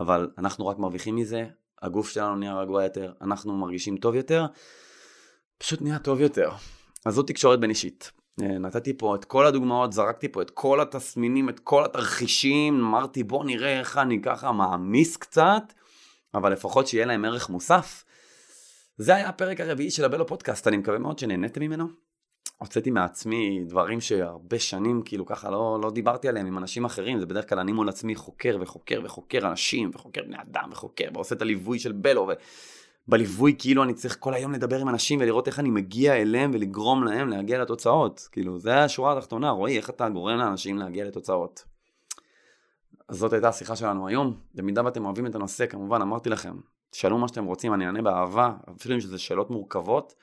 אבל 0.00 0.30
אנחנו 0.38 0.66
רק 0.66 0.78
מרוויחים 0.78 1.16
מזה, 1.16 1.46
הגוף 1.82 2.08
שלנו 2.08 2.36
נהיה 2.36 2.60
רגוע 2.60 2.84
יותר, 2.84 3.12
אנחנו 3.20 3.56
מרגישים 3.56 3.96
טוב 3.96 4.14
יותר, 4.14 4.46
פשוט 5.58 5.82
נהיה 5.82 5.98
טוב 5.98 6.20
יותר. 6.20 6.50
אז 7.06 7.14
זאת 7.14 7.26
תקשורת 7.26 7.60
בין 7.60 7.70
אישית. 7.70 8.12
אה, 8.42 8.58
נתתי 8.58 8.98
פה 8.98 9.14
את 9.14 9.24
כל 9.24 9.46
הדוגמאות, 9.46 9.92
זרקתי 9.92 10.28
פה 10.28 10.42
את 10.42 10.50
כל 10.50 10.80
התסמינים, 10.80 11.48
את 11.48 11.60
כל 11.60 11.84
התרחישים, 11.84 12.80
אמרתי 12.80 13.22
בוא 13.22 13.44
נראה 13.44 13.78
איך 13.78 13.98
אני 13.98 14.22
ככה 14.22 14.52
מעמיס 14.52 15.16
קצת, 15.16 15.62
אבל 16.34 16.52
לפחות 16.52 16.86
שיהיה 16.86 17.06
להם 17.06 17.24
ערך 17.24 17.50
מוסף. 17.50 18.04
זה 18.96 19.14
היה 19.14 19.28
הפרק 19.28 19.60
הרביעי 19.60 19.90
של 19.90 20.04
הבלו 20.04 20.26
פודקאסט, 20.26 20.68
אני 20.68 20.76
מקווה 20.76 20.98
מאוד 20.98 21.18
שנהניתם 21.18 21.60
ממנו. 21.60 21.86
הוצאתי 22.58 22.90
מעצמי 22.90 23.64
דברים 23.64 24.00
שהרבה 24.00 24.58
שנים 24.58 25.02
כאילו 25.04 25.26
ככה 25.26 25.50
לא, 25.50 25.78
לא 25.82 25.90
דיברתי 25.90 26.28
עליהם 26.28 26.46
עם 26.46 26.58
אנשים 26.58 26.84
אחרים, 26.84 27.18
זה 27.18 27.26
בדרך 27.26 27.48
כלל 27.48 27.58
אני 27.58 27.72
מול 27.72 27.88
עצמי 27.88 28.14
חוקר 28.14 28.58
וחוקר 28.60 29.00
וחוקר 29.04 29.38
אנשים 29.50 29.90
וחוקר 29.94 30.22
בני 30.22 30.36
אדם 30.42 30.68
וחוקר 30.72 31.04
ועושה 31.14 31.34
את 31.34 31.42
הליווי 31.42 31.78
של 31.78 31.92
בלו 31.92 32.28
ובליווי 33.08 33.54
כאילו 33.58 33.82
אני 33.82 33.94
צריך 33.94 34.16
כל 34.20 34.34
היום 34.34 34.52
לדבר 34.52 34.80
עם 34.80 34.88
אנשים 34.88 35.20
ולראות 35.20 35.46
איך 35.46 35.58
אני 35.58 35.70
מגיע 35.70 36.14
אליהם 36.14 36.50
ולגרום 36.54 37.04
להם 37.04 37.28
להגיע 37.28 37.62
לתוצאות. 37.62 38.28
כאילו 38.32 38.58
זה 38.58 38.78
השורה 38.78 39.18
התחתונה, 39.18 39.50
רועי, 39.50 39.76
איך 39.76 39.90
אתה 39.90 40.08
גורם 40.08 40.38
לאנשים 40.38 40.78
להגיע 40.78 41.04
לתוצאות. 41.04 41.64
אז 43.08 43.16
זאת 43.16 43.32
הייתה 43.32 43.48
השיחה 43.48 43.76
שלנו 43.76 44.08
היום. 44.08 44.40
במידה 44.54 44.84
ואתם 44.84 45.04
אוהבים 45.04 45.26
את 45.26 45.34
הנושא, 45.34 45.66
כמובן 45.66 46.02
אמרתי 46.02 46.30
לכם, 46.30 46.56
תשאלו 46.90 47.18
מה 47.18 47.28
שאתם 47.28 47.44
רוצים, 47.44 47.74
אני 47.74 47.86
אענה 47.86 48.02
באהבה, 48.02 48.52
אפילו 48.76 48.94
אם 48.94 49.00
שזה 49.00 49.18
שאלות 49.18 49.50
מורכבות. 49.50 50.14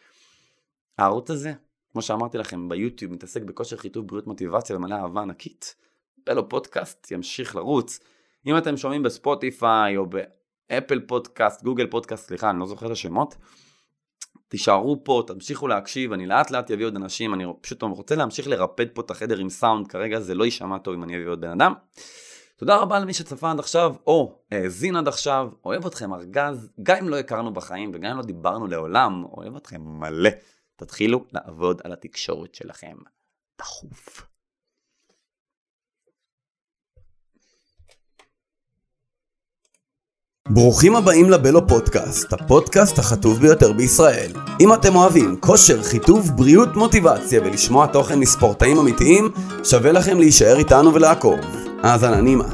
הערוץ 0.97 1.31
הזה, 1.31 1.53
כמו 1.91 2.01
שאמרתי 2.01 2.37
לכם, 2.37 2.69
ביוטיוב 2.69 3.13
מתעסק 3.13 3.41
בכושר 3.41 3.77
חיטוב 3.77 4.07
בריאות 4.07 4.27
מוטיבציה 4.27 4.75
ומלא 4.75 4.95
אהבה 4.95 5.21
ענקית. 5.21 5.75
בלו 6.25 6.49
פודקאסט 6.49 7.11
ימשיך 7.11 7.55
לרוץ. 7.55 7.99
אם 8.45 8.57
אתם 8.57 8.77
שומעים 8.77 9.03
בספוטיפיי 9.03 9.97
או 9.97 10.05
באפל 10.69 10.99
פודקאסט, 10.99 11.63
גוגל 11.63 11.87
פודקאסט, 11.87 12.27
סליחה, 12.27 12.49
אני 12.49 12.59
לא 12.59 12.65
זוכר 12.65 12.85
את 12.85 12.91
השמות, 12.91 13.35
תישארו 14.47 15.03
פה, 15.03 15.23
תמשיכו 15.27 15.67
להקשיב, 15.67 16.13
אני 16.13 16.25
לאט 16.25 16.51
לאט 16.51 16.71
אביא 16.71 16.85
עוד 16.85 16.95
אנשים, 16.95 17.33
אני 17.33 17.45
פשוט 17.61 17.83
רוצה 17.83 18.15
להמשיך 18.15 18.47
לרפד 18.47 18.89
פה 18.93 19.01
את 19.01 19.11
החדר 19.11 19.37
עם 19.37 19.49
סאונד, 19.49 19.87
כרגע 19.87 20.19
זה 20.19 20.35
לא 20.35 20.43
יישמע 20.43 20.77
טוב 20.77 20.93
אם 20.93 21.03
אני 21.03 21.15
אביא 21.15 21.27
עוד 21.27 21.41
בן 21.41 21.61
אדם. 21.61 21.73
תודה 22.57 22.77
רבה 22.77 22.99
למי 22.99 23.13
שצפה 23.13 23.51
עד 23.51 23.59
עכשיו, 23.59 23.95
או 24.07 24.39
האזין 24.51 24.95
עד 24.95 25.07
עכשיו, 25.07 25.49
אוהב 25.65 25.85
אתכם 25.85 26.13
ארגז, 26.13 26.69
גם 26.83 26.97
אם 26.97 27.09
לא 27.09 27.19
הכרנו 27.19 27.53
בחיים 27.53 27.91
וגם 27.93 28.11
אם 28.11 28.17
לא 28.17 28.23
דיברנו 28.23 28.67
לעולם, 28.67 29.23
אוהב 29.25 29.55
אתכם 29.55 29.81
מלא. 29.81 30.29
תתחילו 30.75 31.25
לעבוד 31.31 31.81
על 31.83 31.93
התקשורת 31.93 32.55
שלכם. 32.55 32.95
דחוף. 33.59 34.34
ברוכים 40.49 40.95
הבאים 40.95 41.29
לבלו 41.29 41.67
פודקאסט, 41.67 42.33
הפודקאסט 42.33 42.99
החטוב 42.99 43.39
ביותר 43.39 43.73
בישראל. 43.73 44.31
אם 44.61 44.73
אתם 44.73 44.95
אוהבים 44.95 45.35
כושר, 45.39 45.83
חיטוב, 45.83 46.31
בריאות, 46.35 46.75
מוטיבציה 46.75 47.41
ולשמוע 47.41 47.87
תוכן 47.87 48.19
מספורטאים 48.19 48.77
אמיתיים, 48.77 49.31
שווה 49.63 49.91
לכם 49.91 50.19
להישאר 50.19 50.57
איתנו 50.57 50.93
ולעקוב. 50.93 51.39
האזנה 51.83 52.21
נעימה. 52.21 52.47